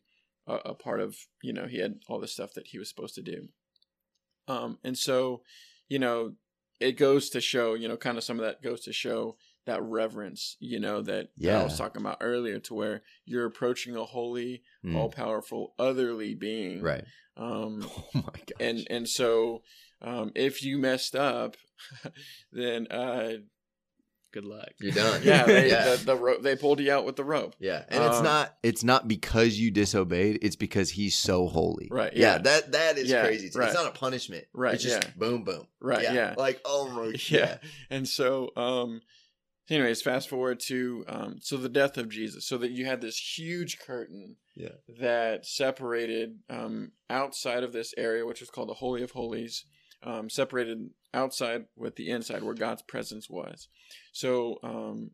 a, 0.48 0.54
a 0.54 0.74
part 0.74 1.00
of 1.00 1.16
you 1.42 1.52
know 1.52 1.66
he 1.68 1.78
had 1.78 2.00
all 2.08 2.18
the 2.18 2.26
stuff 2.26 2.54
that 2.54 2.66
he 2.66 2.78
was 2.80 2.88
supposed 2.88 3.14
to 3.14 3.22
do. 3.22 3.50
Um, 4.48 4.78
and 4.82 4.98
so 4.98 5.42
you 5.92 5.98
know 5.98 6.32
it 6.80 6.96
goes 7.06 7.30
to 7.30 7.40
show 7.40 7.74
you 7.74 7.88
know 7.88 7.96
kind 7.96 8.18
of 8.18 8.24
some 8.24 8.38
of 8.40 8.44
that 8.46 8.62
goes 8.62 8.80
to 8.86 8.92
show 8.92 9.36
that 9.64 9.80
reverence, 9.82 10.56
you 10.58 10.80
know, 10.80 11.02
that, 11.02 11.28
that 11.36 11.60
I 11.60 11.62
was 11.62 11.78
talking 11.78 12.02
about 12.02 12.18
earlier, 12.20 12.58
to 12.66 12.74
where 12.74 13.02
you're 13.24 13.46
approaching 13.46 13.94
a 13.94 14.04
holy, 14.04 14.62
Mm, 14.84 14.96
all 14.96 15.08
powerful, 15.08 15.74
otherly 15.78 16.34
being, 16.34 16.82
right. 16.82 17.04
Um, 17.36 17.88
Oh 17.96 18.10
my 18.14 18.22
gosh. 18.22 18.58
and 18.58 18.86
and 18.90 19.08
so 19.08 19.62
um, 20.00 20.32
if 20.34 20.64
you 20.64 20.78
messed 20.78 21.14
up, 21.14 21.56
then 22.52 22.88
uh, 22.90 23.34
Good 24.32 24.44
luck. 24.44 24.68
You're 24.80 24.92
done. 24.92 25.20
yeah, 25.24 25.44
they, 25.44 25.68
Yeah. 25.70 25.96
The, 25.96 26.04
the 26.04 26.16
rope 26.16 26.42
they 26.42 26.56
pulled 26.56 26.80
you 26.80 26.90
out 26.90 27.04
with 27.04 27.16
the 27.16 27.24
rope. 27.24 27.54
Yeah, 27.58 27.84
and 27.88 28.02
it's 28.02 28.16
Um, 28.16 28.24
not 28.24 28.56
it's 28.62 28.82
not 28.82 29.06
because 29.06 29.58
you 29.58 29.70
disobeyed. 29.70 30.38
It's 30.42 30.56
because 30.56 30.90
he's 30.90 31.16
so 31.16 31.46
holy. 31.48 31.88
Right, 31.90 32.14
Yeah. 32.16 32.32
yeah. 32.36 32.38
That 32.38 32.72
that 32.72 32.98
is 32.98 33.10
Yeah, 33.10 33.24
crazy. 33.24 33.50
too. 33.50 33.58
right. 33.58 33.68
It's 33.68 33.74
not 33.76 33.86
a 33.94 33.98
punishment. 33.98 34.46
Right, 34.54 34.74
It's 34.74 34.82
just 34.82 35.02
yeah. 35.04 35.10
boom, 35.16 35.44
boom. 35.44 35.66
Right, 35.80 36.02
yeah. 36.02 36.34
Like 36.36 36.60
oh 36.64 36.88
my. 36.88 37.06
yeah. 37.28 37.38
Yeah. 37.38 37.56
And 37.90 38.08
so, 38.08 38.50
um, 38.56 39.02
anyways, 39.68 40.00
fast 40.02 40.28
forward 40.28 40.60
to 40.60 41.04
um, 41.08 41.36
so 41.40 41.56
the 41.56 41.68
death 41.68 41.98
of 41.98 42.08
Jesus. 42.08 42.46
So 42.46 42.56
that 42.58 42.70
you 42.70 42.86
had 42.86 43.00
this 43.02 43.18
huge 43.38 43.78
curtain 43.80 44.36
Yeah. 44.56 44.76
that 44.98 45.44
separated 45.46 46.38
um, 46.48 46.92
outside 47.10 47.62
of 47.64 47.72
this 47.72 47.92
area, 47.98 48.24
which 48.26 48.40
was 48.40 48.50
called 48.50 48.68
the 48.70 48.74
Holy 48.74 49.02
of 49.02 49.10
Holies, 49.12 49.64
um, 50.04 50.28
separated 50.30 50.90
outside 51.14 51.66
with 51.76 51.96
the 51.96 52.10
inside 52.10 52.42
where 52.42 52.54
God's 52.54 52.82
presence 52.82 53.28
was. 53.28 53.68
So, 54.12 54.58
um, 54.62 55.10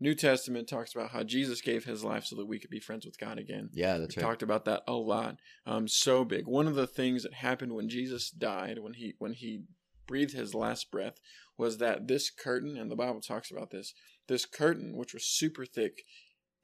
New 0.00 0.14
Testament 0.16 0.68
talks 0.68 0.92
about 0.94 1.10
how 1.10 1.22
Jesus 1.22 1.60
gave 1.60 1.84
his 1.84 2.02
life 2.02 2.24
so 2.24 2.34
that 2.34 2.46
we 2.48 2.58
could 2.58 2.70
be 2.70 2.80
friends 2.80 3.06
with 3.06 3.18
God 3.20 3.38
again. 3.38 3.70
Yeah, 3.72 3.98
that's 3.98 4.16
we 4.16 4.22
right. 4.22 4.28
talked 4.30 4.42
about 4.42 4.64
that 4.64 4.82
a 4.88 4.94
lot. 4.94 5.36
Um, 5.64 5.86
so 5.86 6.24
big. 6.24 6.48
One 6.48 6.66
of 6.66 6.74
the 6.74 6.88
things 6.88 7.22
that 7.22 7.34
happened 7.34 7.72
when 7.74 7.88
Jesus 7.88 8.28
died, 8.28 8.80
when 8.80 8.94
he 8.94 9.14
when 9.18 9.32
he 9.34 9.62
breathed 10.08 10.32
his 10.34 10.54
last 10.56 10.90
breath, 10.90 11.20
was 11.56 11.78
that 11.78 12.08
this 12.08 12.30
curtain, 12.30 12.76
and 12.76 12.90
the 12.90 12.96
Bible 12.96 13.20
talks 13.20 13.50
about 13.52 13.70
this, 13.70 13.94
this 14.26 14.44
curtain, 14.44 14.96
which 14.96 15.14
was 15.14 15.24
super 15.24 15.64
thick, 15.64 16.02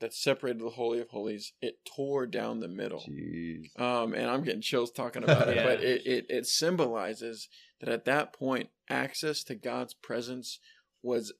that 0.00 0.12
separated 0.14 0.60
the 0.60 0.70
holy 0.70 1.00
of 1.00 1.10
holies, 1.10 1.52
it 1.62 1.74
tore 1.84 2.26
down 2.26 2.58
the 2.58 2.66
middle. 2.68 3.04
Jeez. 3.08 3.78
Um, 3.80 4.14
and 4.14 4.28
I'm 4.28 4.42
getting 4.42 4.62
chills 4.62 4.90
talking 4.90 5.22
about 5.22 5.48
it, 5.48 5.56
Yeah. 5.56 5.64
but 5.64 5.80
it, 5.84 6.04
it 6.04 6.26
it 6.28 6.46
symbolizes 6.46 7.48
that 7.80 7.88
at 7.88 8.04
that 8.06 8.32
point, 8.32 8.68
access 8.88 9.42
to 9.44 9.54
God's 9.54 9.94
presence 9.94 10.58
was 11.02 11.32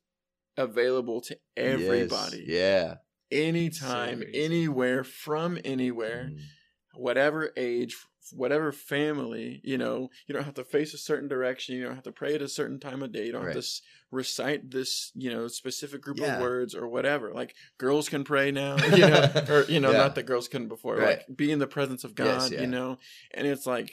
available 0.56 1.20
to 1.22 1.38
everybody, 1.56 2.44
Yes. 2.48 2.96
anytime, 3.30 4.20
So 4.20 4.26
anywhere, 4.34 5.04
from 5.04 5.58
anywhere 5.64 6.30
Mm. 6.32 6.40
whatever 6.94 7.52
age, 7.56 7.96
whatever 8.32 8.72
family, 8.72 9.60
you 9.64 9.78
know, 9.78 10.10
you 10.26 10.34
don't 10.34 10.44
have 10.44 10.54
to 10.54 10.64
face 10.64 10.92
a 10.94 10.98
certain 10.98 11.28
direction. 11.28 11.76
You 11.76 11.84
don't 11.84 11.94
have 11.94 12.04
to 12.04 12.12
pray 12.12 12.34
at 12.34 12.42
a 12.42 12.48
certain 12.48 12.78
time 12.80 13.02
of 13.02 13.12
day. 13.12 13.26
You 13.26 13.32
don't 13.32 13.44
have 13.44 13.52
to 13.52 13.58
s- 13.58 13.80
recite 14.10 14.70
this, 14.70 15.12
you 15.14 15.30
know, 15.30 15.48
specific 15.48 16.00
group 16.02 16.18
Yeah. 16.18 16.36
of 16.36 16.42
words 16.42 16.74
or 16.74 16.88
whatever. 16.88 17.32
Like 17.32 17.54
girls 17.78 18.08
can 18.08 18.24
pray 18.24 18.50
now, 18.50 18.76
you 18.96 19.08
know, 19.08 19.44
or 19.48 19.64
you 19.64 19.80
know, 19.80 19.92
Yeah. 19.92 19.98
not 19.98 20.14
that 20.16 20.24
girls 20.24 20.48
couldn't 20.48 20.68
before. 20.68 20.96
Right. 20.96 21.18
Like 21.28 21.36
be 21.36 21.50
in 21.52 21.58
the 21.58 21.66
presence 21.66 22.04
of 22.04 22.12
Yes, 22.18 22.42
God, 22.48 22.52
yeah. 22.52 22.60
you 22.62 22.66
know, 22.66 22.98
and 23.32 23.46
it's 23.46 23.66
like 23.66 23.92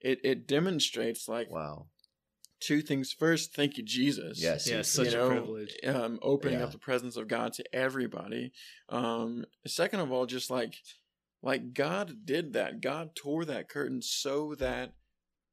it 0.00 0.20
it 0.24 0.46
demonstrates 0.46 1.28
like 1.28 1.50
Wow. 1.50 1.88
two 2.60 2.80
things. 2.82 3.12
First, 3.12 3.54
thank 3.54 3.76
you, 3.76 3.84
Jesus. 3.84 4.40
Yes. 4.40 4.66
Yeah, 4.66 4.76
yes, 4.78 4.88
such 4.90 5.12
you 5.12 5.20
a 5.22 5.26
privilege. 5.26 5.76
Um, 5.84 6.18
opening 6.22 6.58
Yeah. 6.58 6.64
up 6.64 6.72
the 6.72 6.78
presence 6.78 7.16
of 7.16 7.28
God 7.28 7.52
to 7.54 7.74
everybody. 7.74 8.52
Um, 8.88 9.44
second 9.66 10.00
of 10.00 10.10
all, 10.12 10.26
just 10.26 10.50
like 10.50 10.76
like 11.42 11.74
God 11.74 12.24
did 12.24 12.54
that. 12.54 12.80
God 12.80 13.14
tore 13.14 13.44
that 13.44 13.68
curtain 13.68 14.02
so 14.02 14.54
that 14.56 14.94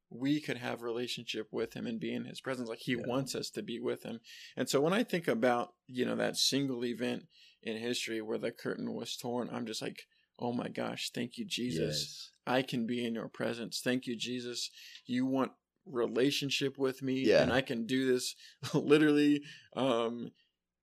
we 0.09 0.39
could 0.39 0.57
have 0.57 0.81
relationship 0.81 1.47
with 1.51 1.73
him 1.73 1.85
and 1.87 1.99
be 1.99 2.13
in 2.13 2.25
his 2.25 2.39
presence 2.39 2.69
like 2.69 2.79
he 2.79 2.93
Yeah. 2.93 3.05
wants 3.05 3.35
us 3.35 3.49
to 3.51 3.61
be 3.63 3.79
with 3.79 4.03
him. 4.03 4.19
And 4.55 4.69
so 4.69 4.79
when 4.79 4.93
I 4.93 5.03
think 5.03 5.27
about, 5.27 5.73
you 5.87 6.05
know, 6.05 6.15
that 6.15 6.37
single 6.37 6.85
event 6.85 7.27
in 7.61 7.77
history 7.77 8.21
where 8.21 8.37
the 8.37 8.51
curtain 8.51 8.93
was 8.93 9.17
torn, 9.17 9.49
I'm 9.51 9.65
just 9.65 9.81
like, 9.81 10.07
"Oh 10.39 10.53
my 10.53 10.67
gosh, 10.69 11.11
thank 11.11 11.37
you 11.37 11.45
Jesus. 11.45 11.79
Yes. 11.79 12.29
I 12.45 12.61
can 12.61 12.85
be 12.85 13.05
in 13.05 13.15
your 13.15 13.29
presence. 13.29 13.79
Thank 13.81 14.05
you, 14.07 14.15
Jesus. 14.17 14.69
You 15.05 15.25
want 15.25 15.51
relationship 15.85 16.77
with 16.77 17.01
me, 17.01 17.25
Yeah. 17.27 17.41
and 17.43 17.51
I 17.53 17.61
can 17.61 17.85
do 17.85 18.05
this 18.11 18.35
literally 18.73 19.43
um, 19.75 20.31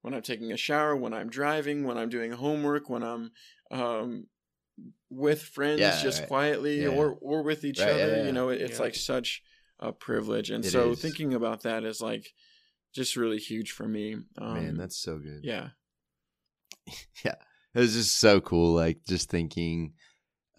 when 0.02 0.14
I'm 0.14 0.22
taking 0.22 0.52
a 0.52 0.56
shower, 0.56 0.96
when 0.96 1.12
I'm 1.12 1.28
driving, 1.30 1.84
when 1.84 1.98
I'm 1.98 2.08
doing 2.08 2.32
homework, 2.32 2.88
when 2.88 3.02
I'm 3.02 3.30
um, 3.70 4.26
with 5.10 5.42
friends, 5.42 5.80
Yeah, 5.80 6.02
just 6.02 6.20
right. 6.20 6.28
quietly, 6.28 6.82
Yeah. 6.82 6.88
or 6.88 7.12
or 7.20 7.42
with 7.42 7.64
each 7.64 7.78
Right, 7.80 7.88
yeah, 7.88 7.92
other. 8.04 8.16
yeah. 8.18 8.26
You 8.26 8.32
know, 8.32 8.48
it, 8.48 8.60
it's 8.62 8.78
Yeah. 8.78 8.84
like 8.84 8.94
such 8.94 9.42
a 9.78 9.92
privilege, 9.92 10.50
and 10.50 10.64
It 10.64 10.70
so 10.70 10.92
is. 10.92 11.00
thinking 11.02 11.34
about 11.34 11.62
that 11.62 11.84
is 11.84 12.00
like 12.00 12.32
just 12.94 13.16
really 13.16 13.38
huge 13.38 13.72
for 13.72 13.86
me. 13.86 14.16
Um, 14.38 14.54
Man, 14.54 14.76
that's 14.76 14.96
so 14.96 15.18
good. 15.18 15.44
Yeah. 15.44 15.70
yeah, 17.24 17.34
it 17.74 17.80
was 17.80 17.94
just 17.94 18.16
so 18.16 18.40
cool 18.40 18.74
like 18.74 18.98
just 19.06 19.30
thinking 19.30 19.92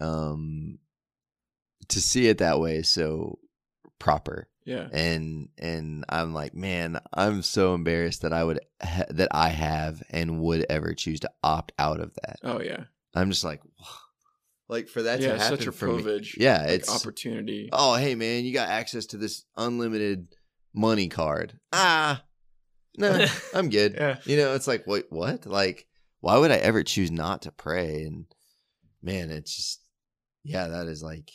um 0.00 0.78
to 1.88 2.00
see 2.00 2.28
it 2.28 2.38
that 2.38 2.60
way 2.60 2.76
is 2.76 2.88
so 2.88 3.38
proper 3.98 4.48
yeah, 4.64 4.86
and 4.92 5.48
and 5.58 6.04
i'm 6.08 6.32
like 6.32 6.54
man 6.54 7.00
i'm 7.12 7.42
so 7.42 7.74
embarrassed 7.74 8.22
that 8.22 8.32
i 8.32 8.44
would 8.44 8.60
ha- 8.80 9.04
that 9.10 9.28
i 9.32 9.48
have 9.48 10.02
and 10.10 10.40
would 10.40 10.64
ever 10.70 10.94
choose 10.94 11.20
to 11.20 11.30
opt 11.42 11.72
out 11.78 12.00
of 12.00 12.14
that 12.22 12.36
oh 12.44 12.60
yeah, 12.60 12.84
i'm 13.14 13.30
just 13.30 13.42
like 13.44 13.60
like 14.68 14.88
for 14.88 15.02
that 15.02 15.20
yeah. 15.20 15.28
to 15.28 15.34
it's 15.34 15.42
happen 15.42 15.58
Such 15.58 15.66
a 15.66 15.72
for 15.72 15.86
me 15.88 16.22
yeah 16.36 16.60
like, 16.62 16.70
it's 16.70 16.94
opportunity. 16.94 17.68
oh 17.72 17.96
hey 17.96 18.14
man 18.14 18.44
you 18.44 18.52
got 18.52 18.68
access 18.68 19.06
to 19.06 19.16
this 19.16 19.44
unlimited 19.56 20.28
money 20.72 21.08
card 21.08 21.58
ah 21.72 22.22
no 22.96 23.26
i'm 23.54 23.68
good 23.68 23.94
Yeah, 23.98 24.18
you 24.24 24.36
know, 24.36 24.54
it's 24.54 24.68
like, 24.68 24.86
wait, 24.86 25.06
what? 25.10 25.46
Like, 25.46 25.86
why 26.22 26.38
would 26.38 26.50
I 26.50 26.56
ever 26.56 26.82
choose 26.82 27.10
not 27.10 27.42
to 27.42 27.52
pray? 27.52 28.04
And 28.04 28.24
man, 29.02 29.30
it's 29.30 29.54
just, 29.54 29.80
yeah, 30.44 30.68
that 30.68 30.86
is 30.86 31.02
like 31.02 31.30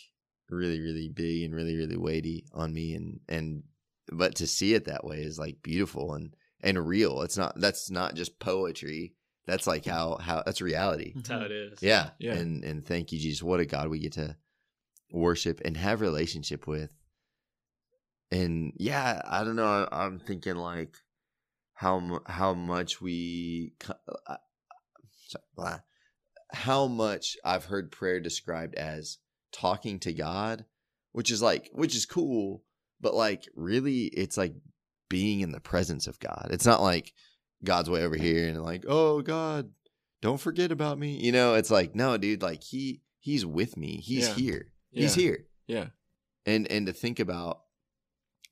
really, 0.50 0.80
really 0.80 1.10
big 1.10 1.43
and 1.43 1.54
really, 1.54 1.76
really 1.76 1.97
weighty 1.97 2.45
on 2.54 2.73
me. 2.73 2.95
And, 2.95 3.19
and, 3.30 3.63
but 4.12 4.36
to 4.36 4.47
see 4.47 4.73
it 4.73 4.86
that 4.86 5.04
way 5.04 5.17
is 5.17 5.38
like 5.38 5.62
beautiful 5.62 6.13
and, 6.13 6.34
and 6.62 6.88
real. 6.88 7.21
It's 7.21 7.38
not, 7.38 7.60
that's 7.60 7.91
not 7.91 8.15
just 8.15 8.39
poetry. 8.39 9.13
That's 9.45 9.67
like 9.67 9.86
how, 9.86 10.17
how, 10.17 10.41
that's 10.45 10.62
reality. 10.62 11.12
That's 11.15 11.30
how 11.30 11.41
it 11.41 11.52
is. 11.52 11.84
Yeah. 11.84 12.12
Yeah. 12.17 12.34
And, 12.34 12.63
and 12.63 12.86
thank 12.86 13.12
you, 13.12 13.19
Jesus. 13.19 13.43
What 13.43 13.60
a 13.60 13.65
God 13.65 13.89
we 13.89 14.00
get 14.00 14.13
to 14.13 14.38
worship 15.12 15.62
and 15.63 15.76
have 15.78 16.02
relationship 16.02 16.65
with. 16.65 16.89
And 18.32 18.73
yeah, 18.78 19.21
I 19.26 19.43
don't 19.43 19.56
know. 19.58 19.88
I- 19.91 20.06
I'm 20.06 20.19
thinking 20.19 20.56
like 20.56 20.95
how 21.73 22.21
how 22.26 22.54
much 22.54 23.00
we 23.00 23.73
co- 23.80 23.93
uh, 24.26 24.38
sorry, 25.27 25.43
blah. 25.55 25.79
how 26.51 26.87
much 26.87 27.37
I've 27.43 27.65
heard 27.65 27.91
prayer 27.91 28.19
described 28.19 28.75
as 28.75 29.17
talking 29.51 29.99
to 29.99 30.13
God, 30.13 30.65
which 31.11 31.31
is 31.31 31.41
like 31.41 31.69
which 31.73 31.95
is 31.95 32.05
cool, 32.05 32.63
but 33.01 33.13
like 33.13 33.47
really 33.55 34.05
it's 34.05 34.37
like 34.37 34.55
being 35.09 35.39
in 35.41 35.51
the 35.51 35.59
presence 35.59 36.07
of 36.07 36.19
God. 36.19 36.47
It's 36.51 36.65
not 36.65 36.81
like 36.81 37.13
God's 37.63 37.89
way 37.89 38.03
over 38.03 38.15
here 38.15 38.47
and 38.47 38.61
like, 38.63 38.85
"Oh 38.87 39.21
God, 39.21 39.71
don't 40.21 40.39
forget 40.39 40.71
about 40.71 40.99
me." 40.99 41.17
You 41.17 41.31
know, 41.31 41.55
it's 41.55 41.71
like, 41.71 41.95
"No, 41.95 42.17
dude, 42.17 42.41
like 42.41 42.63
he 42.63 43.01
he's 43.19 43.45
with 43.45 43.77
me. 43.77 43.97
He's 43.97 44.27
Yeah. 44.27 44.33
here. 44.35 44.73
He's 44.91 45.15
here." 45.15 45.47
yeah, 45.67 45.87
and 46.45 46.69
and 46.71 46.87
to 46.87 46.93
think 46.93 47.19
about 47.19 47.61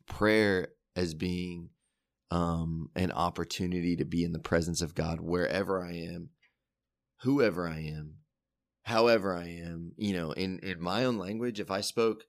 prayer 0.08 0.70
as 0.96 1.14
being 1.14 1.70
um 2.32 2.90
an 2.96 3.12
opportunity 3.12 3.96
to 3.96 4.06
be 4.06 4.24
in 4.24 4.32
the 4.34 4.40
presence 4.40 4.82
of 4.82 4.96
God 4.96 5.22
wherever 5.22 5.84
I 5.84 5.94
am 5.94 6.30
whoever 7.22 7.68
I 7.68 7.80
am 7.80 8.16
however 8.84 9.36
I 9.36 9.48
am 9.48 9.94
you 9.98 10.14
know 10.14 10.32
in 10.32 10.60
in 10.60 10.82
my 10.82 11.06
own 11.06 11.18
language 11.18 11.60
if 11.60 11.72
I 11.72 11.82
spoke 11.82 12.24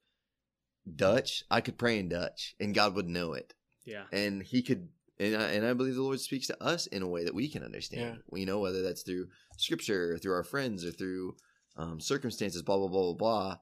Dutch 0.95 1.43
I 1.51 1.61
could 1.61 1.79
pray 1.79 1.99
in 1.99 2.09
Dutch 2.09 2.55
and 2.61 2.75
God 2.75 2.95
would 2.95 3.09
know 3.09 3.33
it 3.33 3.55
Yeah. 3.85 4.05
and 4.13 4.43
he 4.43 4.63
could 4.63 4.89
and 5.19 5.35
I, 5.35 5.45
and 5.53 5.67
I 5.67 5.73
believe 5.73 5.95
the 5.95 6.03
Lord 6.03 6.21
speaks 6.21 6.47
to 6.49 6.63
us 6.63 6.87
in 6.87 7.01
a 7.03 7.09
way 7.09 7.25
that 7.25 7.35
we 7.35 7.49
can 7.49 7.63
understand. 7.63 8.19
We 8.31 8.45
know 8.45 8.61
whether 8.61 8.83
that's 8.83 9.01
through 9.03 9.29
scripture 9.57 10.13
or 10.13 10.19
through 10.19 10.35
our 10.35 10.45
friends 10.45 10.85
or 10.85 10.91
through 10.91 11.37
um, 11.77 12.01
circumstances, 12.01 12.61
blah 12.63 12.77
blah 12.77 12.89
blah 12.89 13.03
blah 13.03 13.15
blah. 13.15 13.57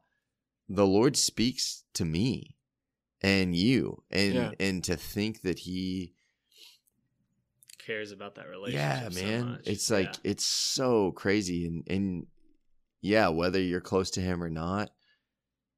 The 0.69 0.87
Lord 0.87 1.17
speaks 1.17 1.85
to 1.95 2.05
me 2.05 2.57
and 3.23 3.55
you, 3.55 4.03
and 4.11 4.35
Yeah. 4.35 4.51
and 4.59 4.83
to 4.85 4.97
think 4.97 5.43
that 5.43 5.61
He, 5.61 6.15
Cares 7.87 8.13
about 8.13 8.37
that 8.37 8.49
relationship. 8.49 8.81
yeah, 8.81 9.09
so 9.11 9.25
man, 9.25 9.51
much. 9.51 9.61
it's 9.67 9.91
like 9.91 10.07
Yeah. 10.07 10.31
it's 10.31 10.45
so 10.45 11.13
crazy, 11.13 11.67
and 11.67 11.85
and 11.89 12.27
yeah, 13.03 13.29
whether 13.29 13.61
you're 13.61 13.81
close 13.81 14.11
to 14.13 14.21
Him 14.21 14.43
or 14.43 14.51
not, 14.51 14.91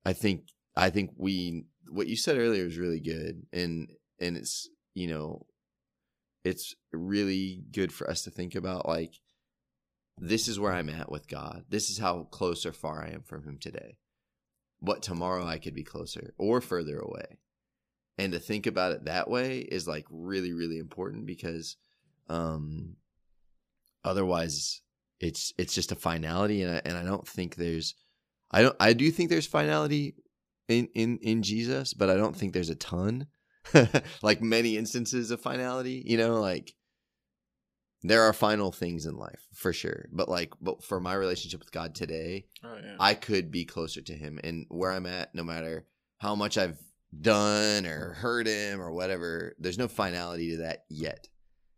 I 0.04 0.12
think 0.12 0.42
I 0.76 0.90
think 0.90 1.10
we 1.16 1.64
what 1.90 2.06
you 2.06 2.16
said 2.16 2.36
earlier 2.38 2.64
was 2.64 2.78
really 2.78 3.00
good, 3.00 3.42
and 3.52 3.90
and 4.20 4.36
it's 4.36 4.68
you 4.94 5.08
know 5.08 5.46
it's 6.44 6.74
really 6.92 7.64
good 7.72 7.92
for 7.92 8.08
us 8.08 8.22
to 8.22 8.30
think 8.30 8.54
about 8.54 8.86
like 8.86 9.14
this 10.18 10.46
is 10.48 10.60
where 10.60 10.72
I'm 10.72 10.88
at 10.88 11.10
with 11.10 11.28
God. 11.28 11.64
This 11.68 11.90
is 11.90 11.98
how 11.98 12.24
close 12.30 12.64
or 12.64 12.72
far 12.72 13.04
I 13.04 13.10
am 13.10 13.22
from 13.22 13.42
him 13.44 13.58
today. 13.60 13.96
What 14.78 15.02
tomorrow 15.02 15.44
I 15.44 15.58
could 15.58 15.74
be 15.74 15.82
closer 15.82 16.32
or 16.38 16.60
further 16.60 16.98
away. 16.98 17.38
And 18.16 18.32
to 18.32 18.38
think 18.38 18.66
about 18.66 18.92
it 18.92 19.04
that 19.04 19.28
way 19.28 19.58
is 19.58 19.86
like 19.88 20.06
really 20.10 20.52
really 20.52 20.78
important 20.78 21.26
because 21.26 21.76
Um, 22.28 22.96
otherwise, 24.04 24.80
it's 25.20 25.52
it's 25.58 25.74
just 25.74 25.92
a 25.92 25.96
finality, 25.96 26.62
and 26.62 26.76
I, 26.76 26.82
and 26.84 26.96
I 26.96 27.02
don't 27.04 27.26
think 27.26 27.56
there's, 27.56 27.94
I 28.50 28.62
don't 28.62 28.76
I 28.80 28.92
do 28.92 29.10
think 29.10 29.30
there's 29.30 29.46
finality 29.46 30.14
in 30.68 30.88
in 30.94 31.18
in 31.22 31.42
Jesus, 31.42 31.94
but 31.94 32.10
I 32.10 32.16
don't 32.16 32.36
think 32.36 32.52
there's 32.52 32.70
a 32.70 32.74
ton, 32.74 33.26
like 34.22 34.42
many 34.42 34.76
instances 34.76 35.30
of 35.30 35.40
finality. 35.40 36.02
You 36.06 36.18
know, 36.18 36.40
like 36.40 36.72
there 38.02 38.22
are 38.22 38.32
final 38.32 38.72
things 38.72 39.06
in 39.06 39.16
life 39.16 39.46
for 39.54 39.72
sure, 39.72 40.08
but 40.12 40.28
like 40.28 40.52
but 40.60 40.84
for 40.84 41.00
my 41.00 41.14
relationship 41.14 41.60
with 41.60 41.72
God 41.72 41.94
today, 41.94 42.46
Oh 42.62 42.76
yeah. 42.82 42.96
I 43.00 43.14
could 43.14 43.50
be 43.50 43.64
closer 43.64 44.02
to 44.02 44.12
Him, 44.12 44.38
and 44.44 44.66
where 44.68 44.92
I'm 44.92 45.06
at, 45.06 45.34
no 45.34 45.44
matter 45.44 45.86
how 46.18 46.34
much 46.34 46.58
I've 46.58 46.78
done 47.18 47.86
or 47.86 48.14
hurt 48.14 48.46
Him 48.46 48.80
or 48.80 48.92
whatever, 48.92 49.54
there's 49.58 49.78
no 49.78 49.88
finality 49.88 50.50
to 50.52 50.56
that 50.58 50.84
yet. 50.90 51.28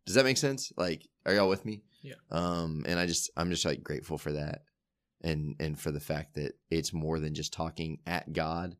Does 0.08 0.14
that 0.16 0.24
make 0.24 0.36
sense? 0.38 0.72
Like, 0.76 1.06
are 1.24 1.34
y'all 1.34 1.48
with 1.48 1.64
me? 1.64 1.82
Yeah. 2.02 2.14
Um, 2.30 2.84
and 2.86 2.98
I 2.98 3.06
just 3.06 3.30
I'm 3.36 3.50
just 3.50 3.64
like 3.64 3.82
grateful 3.82 4.18
for 4.18 4.32
that, 4.32 4.62
and 5.22 5.54
and 5.60 5.78
for 5.78 5.90
the 5.92 6.00
fact 6.00 6.34
that 6.34 6.52
it's 6.70 6.92
more 6.92 7.20
than 7.20 7.34
just 7.34 7.52
talking 7.52 7.98
at 8.06 8.32
God. 8.32 8.76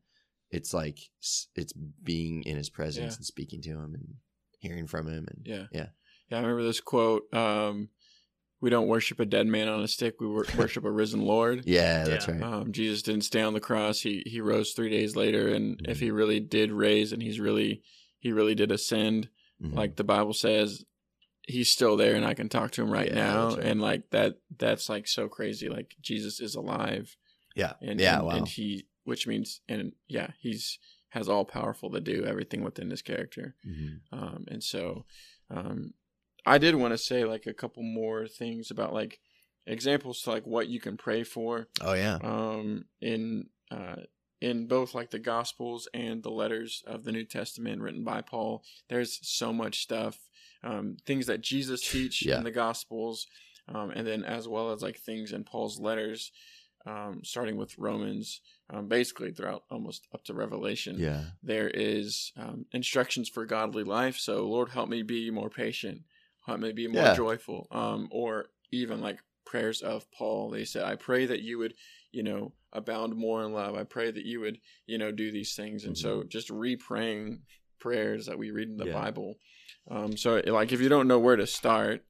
It's 0.50 0.72
like 0.72 0.98
it's 1.54 1.72
being 2.02 2.42
in 2.44 2.56
His 2.56 2.70
presence 2.70 3.12
Yeah. 3.14 3.16
and 3.18 3.26
speaking 3.26 3.60
to 3.62 3.70
Him 3.70 3.94
and 3.94 4.14
hearing 4.58 4.86
from 4.86 5.06
Him, 5.06 5.26
and 5.28 5.42
Yeah. 5.46 5.66
Yeah. 5.72 5.86
Yeah. 6.30 6.38
I 6.38 6.40
remember 6.40 6.62
this 6.62 6.80
quote. 6.80 7.24
Um, 7.34 7.90
we 8.60 8.70
don't 8.70 8.88
worship 8.88 9.20
a 9.20 9.26
dead 9.26 9.46
man 9.46 9.68
on 9.68 9.82
a 9.82 9.88
stick. 9.88 10.20
We 10.20 10.26
worship 10.56 10.84
a 10.84 10.90
risen 10.90 11.20
Lord. 11.22 11.64
yeah, 11.66 12.04
that's 12.04 12.26
Yeah. 12.26 12.34
right. 12.34 12.42
Um, 12.42 12.72
Jesus 12.72 13.02
didn't 13.02 13.24
stay 13.24 13.42
on 13.42 13.52
the 13.54 13.60
cross. 13.60 14.00
He 14.00 14.22
he 14.26 14.40
rose 14.40 14.72
three 14.72 14.90
days 14.90 15.14
later, 15.16 15.48
and 15.48 15.80
if 15.86 15.96
Mm-hmm. 15.98 16.04
he 16.06 16.10
really 16.12 16.40
did 16.40 16.72
raise, 16.72 17.12
and 17.12 17.22
he's 17.22 17.38
really 17.40 17.82
he 18.20 18.32
really 18.32 18.54
did 18.56 18.72
ascend, 18.72 19.28
Mhm. 19.62 19.74
like 19.74 19.96
the 19.96 20.02
Bible 20.04 20.32
says, 20.32 20.84
he's 21.48 21.70
still 21.70 21.96
there, 21.96 22.14
and 22.14 22.24
I 22.24 22.34
can 22.34 22.48
talk 22.48 22.70
to 22.72 22.82
him 22.82 22.90
right 22.90 23.08
Yeah, 23.08 23.14
now. 23.14 23.48
right. 23.56 23.64
And 23.64 23.80
like 23.80 24.10
that, 24.10 24.36
that's 24.58 24.88
like 24.88 25.08
so 25.08 25.28
crazy. 25.28 25.68
Like 25.68 25.96
Jesus 26.00 26.38
is 26.40 26.54
alive, 26.54 27.16
yeah, 27.56 27.72
and 27.82 27.98
yeah, 27.98 28.18
and, 28.18 28.26
wow. 28.26 28.36
and 28.36 28.46
he, 28.48 28.86
which 29.04 29.26
means, 29.26 29.60
and 29.68 29.92
yeah, 30.06 30.30
he's 30.38 30.78
has 31.10 31.28
all 31.28 31.44
powerful 31.46 31.90
to 31.90 32.00
do 32.00 32.24
everything 32.26 32.62
within 32.62 32.90
his 32.90 33.00
character. 33.02 33.54
Mhm. 33.66 34.00
Um, 34.12 34.44
and 34.48 34.62
so, 34.62 35.06
um, 35.50 35.94
I 36.44 36.58
did 36.58 36.74
want 36.74 36.92
to 36.92 36.98
say 36.98 37.24
like 37.24 37.46
a 37.46 37.54
couple 37.54 37.82
more 37.82 38.28
things 38.28 38.70
about 38.70 38.92
like 38.92 39.18
examples 39.66 40.20
to 40.22 40.30
like 40.30 40.46
what 40.46 40.68
you 40.68 40.80
can 40.80 40.96
pray 40.96 41.24
for 41.24 41.68
Oh 41.80 41.94
yeah, 41.94 42.18
um, 42.22 42.84
in 43.00 43.48
uh, 43.70 43.96
in 44.40 44.66
both 44.66 44.94
like 44.94 45.10
the 45.10 45.18
Gospels 45.18 45.88
and 45.94 46.22
the 46.22 46.30
letters 46.30 46.82
of 46.86 47.04
the 47.04 47.12
New 47.12 47.24
Testament 47.24 47.80
written 47.82 48.04
by 48.04 48.20
Paul. 48.20 48.62
There's 48.88 49.18
so 49.22 49.52
much 49.52 49.80
stuff, 49.82 50.18
um, 50.62 50.96
things 51.06 51.26
that 51.26 51.40
Jesus 51.40 51.80
teach 51.88 52.22
Yeah. 52.22 52.38
in 52.38 52.44
the 52.44 52.50
Gospels, 52.50 53.26
um, 53.68 53.90
and 53.90 54.06
then 54.06 54.24
as 54.24 54.48
well 54.48 54.72
as 54.72 54.82
like 54.82 54.98
things 54.98 55.32
in 55.32 55.44
Paul's 55.44 55.78
letters, 55.78 56.32
um, 56.86 57.20
starting 57.24 57.56
with 57.56 57.78
Romans, 57.78 58.40
um, 58.70 58.88
basically 58.88 59.32
throughout 59.32 59.64
almost 59.70 60.06
up 60.14 60.24
to 60.24 60.34
Revelation 60.34 60.98
yeah, 60.98 61.24
there 61.42 61.68
is 61.68 62.32
um, 62.36 62.66
instructions 62.72 63.28
for 63.28 63.44
godly 63.46 63.84
life. 63.84 64.16
So, 64.16 64.46
Lord, 64.46 64.70
help 64.70 64.88
me 64.88 65.02
be 65.02 65.30
more 65.30 65.50
patient, 65.50 66.02
help 66.46 66.60
me 66.60 66.72
be 66.72 66.86
more 66.88 67.02
Yeah. 67.02 67.14
joyful. 67.14 67.66
Um, 67.70 68.08
or 68.10 68.46
even 68.70 69.00
like 69.00 69.18
prayers 69.44 69.82
of 69.82 70.10
Paul, 70.12 70.50
they 70.50 70.64
said, 70.64 70.84
I 70.84 70.96
pray 70.96 71.26
that 71.26 71.40
you 71.40 71.58
would, 71.58 71.74
you 72.12 72.22
know, 72.22 72.52
abound 72.72 73.16
more 73.16 73.44
in 73.44 73.52
love. 73.52 73.74
I 73.74 73.84
pray 73.84 74.10
that 74.10 74.24
you 74.24 74.40
would, 74.40 74.58
you 74.86 74.98
know, 74.98 75.10
do 75.12 75.30
these 75.30 75.54
things. 75.54 75.84
And 75.84 75.96
so, 75.96 76.22
just 76.22 76.50
re 76.50 76.76
praying 76.76 77.42
prayers 77.78 78.26
that 78.26 78.38
we 78.38 78.50
read 78.50 78.68
in 78.68 78.76
the. 78.76 78.86
Yeah. 78.86 78.92
Bible. 78.92 79.34
Um, 79.90 80.16
so, 80.16 80.40
like, 80.46 80.72
if 80.72 80.80
you 80.80 80.88
don't 80.88 81.08
know 81.08 81.18
where 81.18 81.36
to 81.36 81.46
start, 81.46 82.04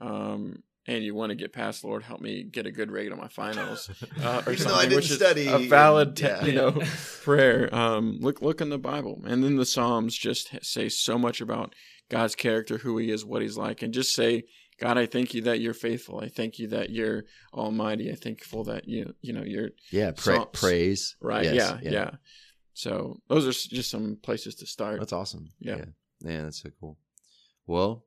um, 0.00 0.62
and 0.86 1.02
you 1.02 1.14
want 1.14 1.30
to 1.30 1.36
get 1.36 1.52
past, 1.52 1.82
Lord, 1.82 2.02
help 2.02 2.20
me 2.20 2.44
get 2.44 2.66
a 2.66 2.70
good 2.70 2.90
rate 2.90 3.10
on 3.10 3.18
my 3.18 3.28
finals, 3.28 3.88
uh, 4.22 4.42
or 4.46 4.52
Even 4.52 4.64
though 4.68 4.74
I 4.74 4.82
something, 4.82 4.88
didn't 4.90 4.96
which 4.96 5.10
is 5.10 5.16
study, 5.16 5.46
a 5.48 5.58
valid, 5.58 6.16
te- 6.16 6.24
yeah. 6.24 6.44
you 6.44 6.52
know, 6.52 6.82
prayer. 7.22 7.74
Um, 7.74 8.18
look 8.20 8.42
look 8.42 8.60
in 8.60 8.68
the 8.68 8.78
Bible, 8.78 9.22
and 9.26 9.42
then 9.42 9.56
the 9.56 9.66
Psalms 9.66 10.16
just 10.16 10.50
say 10.64 10.88
so 10.88 11.18
much 11.18 11.40
about 11.40 11.74
God's 12.10 12.34
character, 12.34 12.78
who 12.78 12.98
He 12.98 13.10
is, 13.10 13.24
what 13.24 13.42
He's 13.42 13.56
like, 13.56 13.82
and 13.82 13.94
just 13.94 14.14
say, 14.14 14.44
God, 14.78 14.98
I 14.98 15.06
thank 15.06 15.34
you 15.34 15.42
that 15.42 15.60
you're 15.60 15.74
faithful. 15.74 16.20
I 16.20 16.28
thank 16.28 16.58
you 16.58 16.68
that 16.68 16.90
you're 16.90 17.24
Almighty. 17.52 18.12
I 18.12 18.14
thankful 18.14 18.64
that 18.64 18.86
you 18.86 19.14
you 19.22 19.32
know 19.32 19.44
you're 19.44 19.70
yeah. 19.90 20.12
Pra- 20.12 20.46
praise, 20.46 21.16
right. 21.20 21.44
Yes, 21.44 21.54
yeah, 21.54 21.90
yeah, 21.90 22.10
So 22.74 23.20
those 23.28 23.46
are 23.46 23.52
just 23.70 23.90
some 23.90 24.18
places 24.22 24.54
to 24.56 24.66
start. 24.66 24.98
That's 24.98 25.12
awesome. 25.12 25.48
Yeah. 25.60 25.76
yeah, 25.76 25.84
Yeah, 26.20 26.42
that's 26.42 26.62
so 26.62 26.70
cool. 26.80 26.98
Well, 27.66 28.04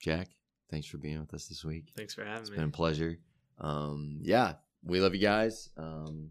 Jack, 0.00 0.28
thanks 0.70 0.86
for 0.86 0.98
being 0.98 1.20
with 1.20 1.34
us 1.34 1.46
this 1.46 1.64
week. 1.64 1.90
Thanks 1.96 2.14
for 2.14 2.24
having 2.24 2.42
It's 2.42 2.50
me. 2.50 2.56
been 2.56 2.68
a 2.68 2.72
pleasure. 2.72 3.18
Um, 3.58 4.18
yeah, 4.22 4.54
we 4.84 5.00
love 5.00 5.14
you 5.14 5.20
guys. 5.20 5.68
Um, 5.76 6.30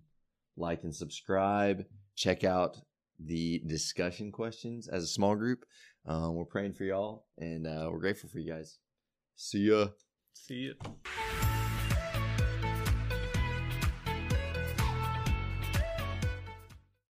like 0.58 0.84
and 0.84 0.96
subscribe. 0.96 1.86
Check 2.16 2.44
out 2.44 2.78
the 3.20 3.62
discussion 3.68 4.32
questions 4.32 4.88
as 4.88 5.04
a 5.04 5.08
small 5.08 5.36
group. 5.36 5.66
Um, 6.06 6.36
we're 6.36 6.46
praying 6.46 6.74
for 6.74 6.84
y'all, 6.84 7.26
and 7.38 7.68
uh, 7.68 7.88
we're 7.92 8.00
grateful 8.00 8.30
for 8.30 8.40
you 8.40 8.52
guys. 8.52 8.80
See 9.36 9.70
ya. 9.70 9.88
See 10.34 10.56
you. 10.74 11.51